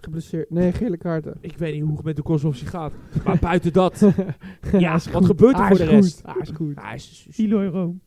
[0.00, 0.50] Geblesseerd.
[0.50, 1.36] Nee, gele kaarten.
[1.40, 2.92] Ik weet niet hoe het met de Kozlowski gaat.
[3.24, 3.98] Maar buiten dat,
[4.78, 5.26] ja, wat goed.
[5.26, 6.20] gebeurt er Ah, voor is de rest?
[6.20, 6.26] goed.
[6.34, 6.76] Ah, is goed.
[6.76, 8.00] Ah, is, is- Eloy Room.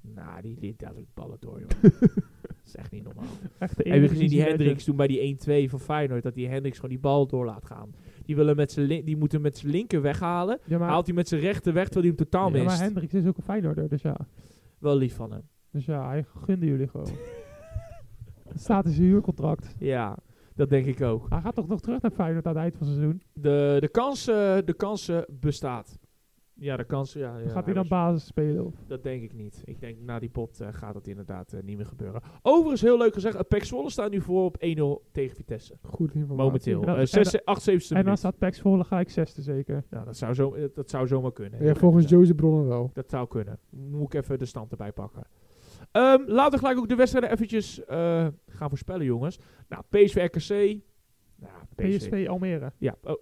[0.00, 1.68] Nou, die liet dadelijk ballen door, joh.
[1.80, 3.24] dat is echt niet normaal.
[3.58, 4.42] Echt Heb je gezien die.
[4.42, 7.64] Hendricks toen bij die 1-2 van Feyenoord, dat die Hendricks gewoon die bal door laat
[7.64, 7.94] gaan.
[8.24, 10.58] Die, willen met die moeten met zijn linker weghalen.
[10.64, 12.80] Ja, maar, Haalt hij met zijn rechter weg, terwijl hij hem totaal ja, maar mist.
[12.80, 14.16] Hendricks is ook een Feyenoorder, dus ja.
[14.78, 15.42] Wel lief van hem.
[15.70, 17.08] Dus ja, hij gunde jullie gewoon.
[18.48, 19.74] Het staat in zijn huurcontract.
[19.78, 20.18] Ja,
[20.54, 21.26] dat denk ik ook.
[21.28, 23.22] Hij gaat toch nog terug naar Feyenoord aan het eind van het seizoen?
[23.32, 25.98] De, de, kans, eh, de kansen bestaat.
[26.56, 27.38] Ja, de kansen, ja.
[27.38, 28.64] ja gaat hij dan basis spelen?
[28.66, 28.74] Of?
[28.86, 29.62] Dat denk ik niet.
[29.64, 32.22] Ik denk na die pot eh, gaat dat inderdaad eh, niet meer gebeuren.
[32.42, 35.74] Overigens, heel leuk gezegd, uh, Pek Zwolle staat nu voor op 1-0 tegen Vitesse.
[35.82, 36.44] Goed informatie.
[36.74, 36.96] Momenteel.
[36.96, 38.36] En zes- dan- 78 En dan minuut.
[38.38, 39.84] staat Volle gelijk zesde zeker.
[39.90, 41.64] Ja, dat zou, zo, dat zou zomaar kunnen.
[41.64, 42.90] Ja, volgens Jozef Bronnen wel.
[42.92, 43.58] Dat zou kunnen.
[43.70, 45.22] Moet ik even de stand erbij pakken.
[45.94, 49.38] Ehm, laten we gelijk ook de wedstrijden eventjes eh, gaan voorspellen, jongens.
[49.68, 50.80] Nou, PSV RKC.
[51.36, 51.96] Nou, PSV.
[51.96, 52.72] PSV Almere.
[52.78, 53.14] Ja, oh,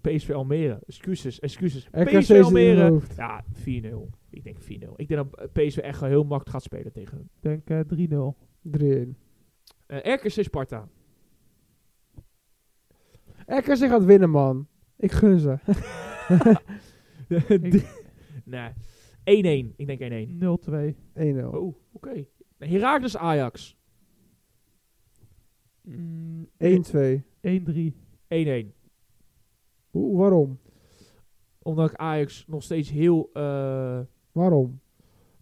[0.00, 0.78] PSV Almere.
[0.86, 1.88] Excuses, excuses.
[1.90, 3.00] RKC PSV Almere.
[3.16, 4.10] Ja, 4-0.
[4.30, 4.66] Ik denk 4-0.
[4.96, 7.28] Ik denk dat eh, PSV echt heel makkelijk gaat spelen tegen hun.
[7.54, 8.34] Ik denk eh,
[9.04, 9.08] 3-0.
[9.08, 9.16] 3-1.
[9.86, 10.88] Eh, RKC Sparta.
[13.46, 14.68] RKC gaat winnen, man.
[14.96, 15.58] Ik gun ze.
[18.44, 18.70] nee.
[19.70, 19.74] 1-1.
[19.76, 20.32] Ik denk 1-1.
[20.32, 20.94] 0-2.
[21.14, 21.44] 1-0.
[21.44, 22.24] Oh, oké.
[22.58, 23.76] Heracles Ajax.
[25.82, 27.22] Mm, 1-2.
[27.40, 27.94] 1-3.
[28.28, 28.74] 1-1.
[29.90, 30.58] Hoe- Waarom?
[31.62, 33.30] Omdat ik Ajax nog steeds heel...
[33.32, 34.00] eh,
[34.32, 34.80] Waarom?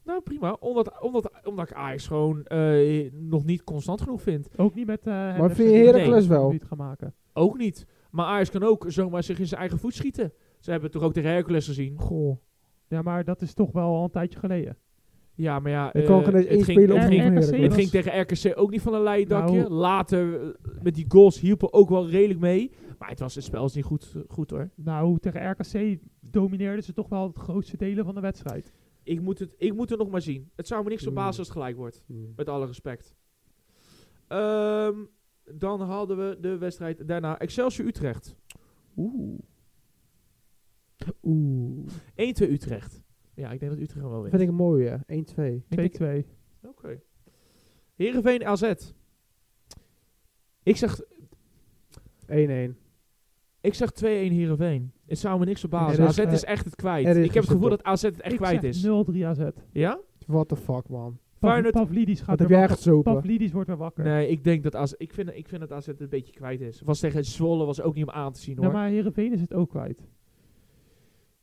[0.05, 0.53] nou, prima.
[0.61, 4.59] Omdat, omdat, omdat ik Ajax gewoon eh, nog niet constant genoeg vind.
[4.59, 6.51] Ook niet met uh, vind je Heracles wel?
[6.51, 7.15] Niet gaan maken.
[7.33, 7.87] Ook niet.
[8.11, 10.33] Maar Ajax kan ook zomaar zich in zijn eigen voet schieten.
[10.59, 11.99] Ze hebben het toch ook tegen Hercules gezien.
[11.99, 12.37] Goh.
[12.89, 14.77] Ja, maar dat is toch wel al een tijdje geleden.
[15.41, 15.93] Ja, maar ja...
[15.93, 17.51] Eh, kan geen eens het ging- speler het op ging, RKC Heracles.
[17.51, 19.59] het was- ging tegen RKC ook niet van een leien dakje.
[19.59, 20.49] Nou- Later, eh,
[20.83, 22.71] met die goals hielpen ook wel redelijk mee.
[22.99, 24.71] Maar het, was, het spel is niet goed, goed hoor.
[24.75, 28.73] Nou, tegen RKC domineerden ze toch wel het grootste delen van de wedstrijd.
[29.03, 30.51] Ik moet, het, ik moet het nog maar zien.
[30.57, 31.13] Het zou me niks Hmm.
[31.13, 32.03] verbazen als het gelijk wordt.
[32.07, 32.33] Hmm.
[32.37, 33.15] Met alle respect.
[34.29, 34.95] Ehm,
[35.55, 38.37] dan hadden we de wedstrijd daarna Excelsior Utrecht.
[38.97, 39.39] Oeh.
[41.23, 41.87] Oeh.
[42.15, 43.03] 1-2 Utrecht.
[43.41, 44.31] Ja, ik denk dat Utrecht hem wel wint.
[44.31, 45.01] Vind ik een mooie.
[45.07, 45.65] 1-2.
[45.69, 46.25] 2-2.
[46.63, 47.01] Oké.
[47.95, 48.73] Heerenveen AZ.
[50.63, 51.01] Ik zeg,
[52.27, 52.75] 1-1.
[53.61, 54.93] ik zeg 2-1 Heerenveen.
[55.07, 56.03] Het zou me niks verbazen.
[56.03, 57.07] Er AZ is- is echt het kwijt.
[57.17, 58.83] Ik heb het gevoel dat AZ het echt Ik kwijt is.
[58.87, 59.41] 0-3 AZ.
[59.73, 60.01] Ja?
[60.27, 61.19] What the fuck, man.
[61.39, 63.03] Feyenoord- Pavlidis gaat weer wakker.
[63.03, 64.05] Pavlidis wordt weer wakker.
[64.05, 64.93] Nee, ik denk dat AZ...
[64.97, 66.81] Ik vind, ik vind dat AZ het een beetje kwijt is.
[66.81, 68.67] Was tegen Zwolle was ook niet om aan te zien hoor.
[68.67, 70.01] Ja, maar Heerenveen is het ook kwijt.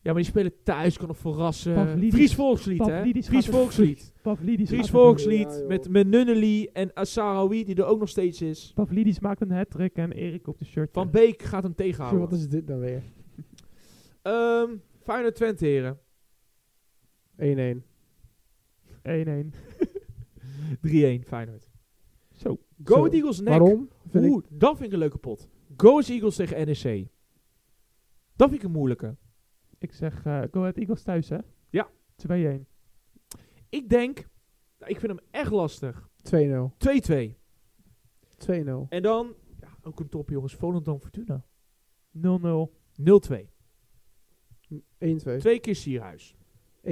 [0.07, 1.73] Ja, maar die spelen thuis, kan nog verrassen.
[1.73, 3.01] Pavlidis- Fries Volkslied, hè?
[3.23, 4.13] Fries Volkslied.
[4.21, 8.71] Pavlidis, Fries Volkslied Ja, met, met Nunnely en Asarawi, die er ook nog steeds is.
[8.75, 10.89] Pavlidis maakt een hat-trick en Erik op de shirt.
[10.93, 12.37] Van Beek gaat hem Wat tegenhouden.
[12.37, 13.01] is dit nou weer?
[13.01, 13.05] 1-1.
[14.21, 14.69] Ehm
[15.03, 15.99] Feyenoord Twente, heren.
[17.37, 17.41] 1-1.
[20.81, 21.69] 3-1 Feyenoord.
[22.35, 22.59] Zo.
[22.83, 23.05] Go Zo.
[23.11, 23.49] Eagles nek.
[23.59, 23.89] Waarom?
[24.09, 25.47] Vind ik Oeh, dat vind ik een leuke pot.
[25.77, 27.07] Go Eagles tegen NEC.
[28.35, 29.15] Dat vind ik een moeilijke.
[29.77, 31.37] Ik zeg uh, Go Ahead Eagles thuis, hè?
[31.69, 31.89] Ja.
[32.27, 32.65] 2-1.
[33.69, 34.27] Ik denk,
[34.79, 36.09] nou, ik vind hem echt lastig.
[36.23, 36.39] 2-0.
[37.11, 37.35] 2-2.
[38.37, 38.87] 2-0.
[38.89, 41.45] En dan, ja, ook een top jongens, Volendam Fortuna.
[42.17, 42.19] 0-0.
[42.21, 43.47] 0-2.
[44.69, 45.37] 1-2.
[45.37, 46.35] Twee keer Sierhuis.
[46.83, 46.89] 1-2.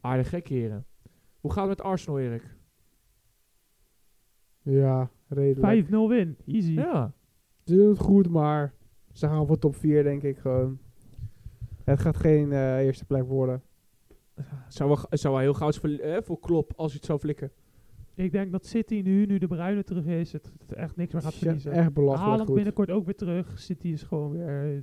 [0.00, 0.86] Aardig gek, heren.
[1.40, 2.56] Hoe gaat het met Arsenal, Erik?
[4.62, 5.86] Ja, redelijk.
[5.86, 6.36] 5-0 win.
[6.46, 6.72] Easy.
[6.72, 7.14] Ja.
[7.64, 8.74] Ze doen het goed, maar
[9.12, 10.78] ze gaan voor top 4, denk ik gewoon.
[11.84, 13.62] Het gaat geen eh, eerste plek worden.
[14.68, 17.50] Zou wel, zou wel heel gauw voor, eh, voor Klop als je het zou flikken.
[18.14, 21.22] Ik denk dat City nu, nu de Bruine terug is, het, het echt niks meer
[21.22, 21.72] gaat Ja, verliezen.
[21.72, 22.54] echt belachelijk Haaland goed.
[22.54, 23.58] binnenkort ook weer terug.
[23.58, 24.80] City is gewoon weer eh,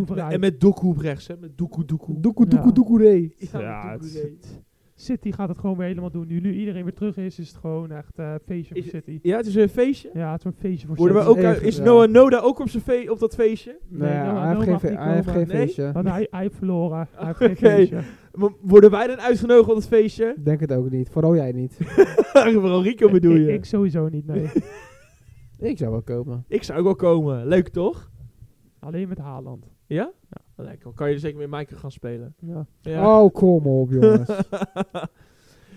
[0.00, 1.36] Met, en met Doku op rechts, hè?
[1.36, 2.12] Met Doku Doku.
[2.12, 2.18] Ja.
[2.20, 3.32] Ja, ja, met het, Doku, nee.
[4.40, 4.62] het-
[5.00, 6.26] City gaat het gewoon weer helemaal doen.
[6.26, 9.18] Nu, nu iedereen weer terug is, is het gewoon echt eh feestje Is voor City.
[9.22, 10.10] Ja, het is een feestje.
[10.14, 11.38] Ja, het is een feestje voor Worden we City.
[11.38, 11.84] ook, uit- Even, is ja.
[11.84, 13.78] Noah Noda ook op, zijn op dat feestje?
[13.88, 15.56] Nee, Nee, Noah- hij, heeft Noah geen, hij heeft geen Nee?
[15.56, 15.92] feestje.
[15.92, 17.08] Want hij, hij heeft verloren.
[17.12, 18.00] Hij heeft geen feestje.
[18.60, 20.34] Worden wij dan uitgenodigd op dat feestje?
[20.44, 21.08] Denk het ook niet.
[21.10, 21.76] Vooral jij niet.
[22.52, 23.52] Vooral Rico bedoel Ik, je?
[23.52, 24.46] ik sowieso niet, nee.
[25.70, 26.44] ik zou wel komen.
[26.48, 27.46] Ik zou ook wel komen.
[27.46, 28.10] Leuk toch?
[28.78, 29.68] Alleen met Haaland.
[29.86, 30.12] Ja?
[30.30, 30.40] Ja.
[30.64, 30.84] Lekker.
[30.84, 32.34] Dan kan je dus zeker met Maaike gaan spelen.
[32.38, 32.66] Ja.
[32.80, 33.20] Ja.
[33.22, 34.28] Oh, kom op, jongens.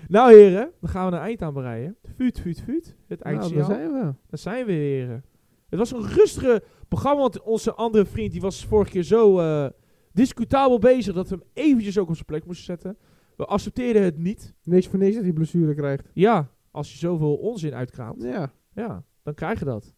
[0.08, 1.96] nou heren, dan gaan we een eind aan bereiden.
[2.16, 2.96] Vuut, vuut, vuut.
[3.08, 3.68] Het nou, eindsignaal.
[3.68, 4.02] daar zijn we.
[4.04, 5.24] Daar zijn we heren.
[5.70, 9.66] Het was een rustige programma, want onze andere vriend die was vorige keer zo eh,
[10.12, 12.98] discutabel bezig dat we hem eventjes ook op zijn plek moesten zetten.
[13.38, 14.54] We accepteerden het niet.
[14.64, 16.10] Niks voor niks dat hij blessure krijgt.
[16.14, 18.52] Ja, als je zoveel onzin uitkraamt, Ja.
[18.74, 19.94] ja, dan krijg je dat.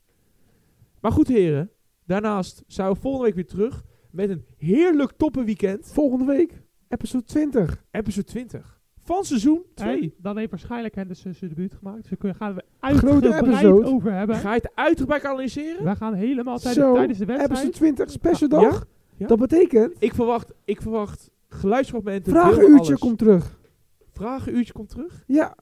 [0.99, 1.69] Maar goed heren,
[2.05, 3.83] daarnaast zijn we volgende week weer terug
[4.13, 5.91] met een heerlijk toppenweekend.
[5.93, 7.83] Volgende week, episode 20.
[7.91, 10.01] Episode 20 van seizoen 2.
[10.01, 12.09] En dan heeft waarschijnlijk Henderson zijn debuut gemaakt.
[12.09, 13.85] Dus daar gaan we uitgebreid episode.
[13.87, 14.35] over hebben.
[14.35, 15.83] Ga je het uitgebreid analyseren?
[15.83, 17.51] Wij gaan helemaal tijdens, tijdens de wedstrijd.
[17.51, 18.85] Episode 20, special dag.
[19.17, 19.27] Ja?
[19.27, 22.31] Dat betekent, Ik verwacht, ik verwacht geluidsfragmenten.
[22.31, 23.59] vragenuurtje komt terug.
[24.11, 25.23] Vragenuurtje komt terug.
[25.27, 25.55] Ja,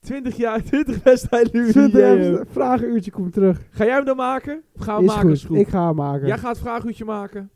[0.00, 1.70] 20 jaar, 20 wedstrijden nu.
[1.70, 2.12] 20 Yeah.
[2.16, 3.60] episode- vragenuurtje komt terug.
[3.70, 4.62] Ga jij hem dan maken?
[4.74, 6.26] Of gaan we Is maken goed, ik ga hem maken.
[6.26, 7.50] Jij gaat het vragenuurtje maken.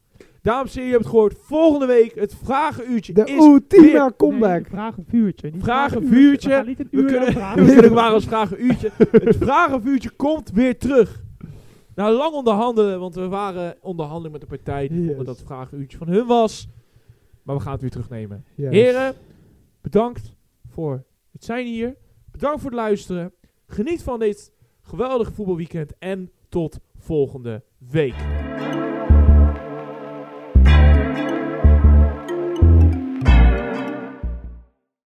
[0.46, 1.36] Dames en heren, je hebt het gehoord.
[1.40, 4.60] Volgende week het vragenuurtje de is ultieme weer- comeback.
[4.60, 5.50] Nee, vraag een vuurtje.
[5.50, 6.64] Niet Vraag vraag een vuurtje.
[6.90, 8.90] We kunnen, lang we kunnen maar als vragenuurtje.
[9.10, 11.24] Het vragenvuurtje komt weer terug.
[11.94, 15.06] Nou, lang onderhandelen, want we waren onderhandelen met de partij die Yes.
[15.06, 16.68] vonden dat het vragenuurtje van hun was.
[17.42, 18.44] Maar we gaan het weer terugnemen.
[18.54, 18.70] Yes.
[18.70, 19.14] Heren,
[19.82, 20.32] bedankt
[20.68, 21.96] voor het zijn hier.
[22.32, 23.32] Bedankt voor het luisteren.
[23.66, 28.14] Geniet van dit geweldige voetbalweekend en tot volgende week.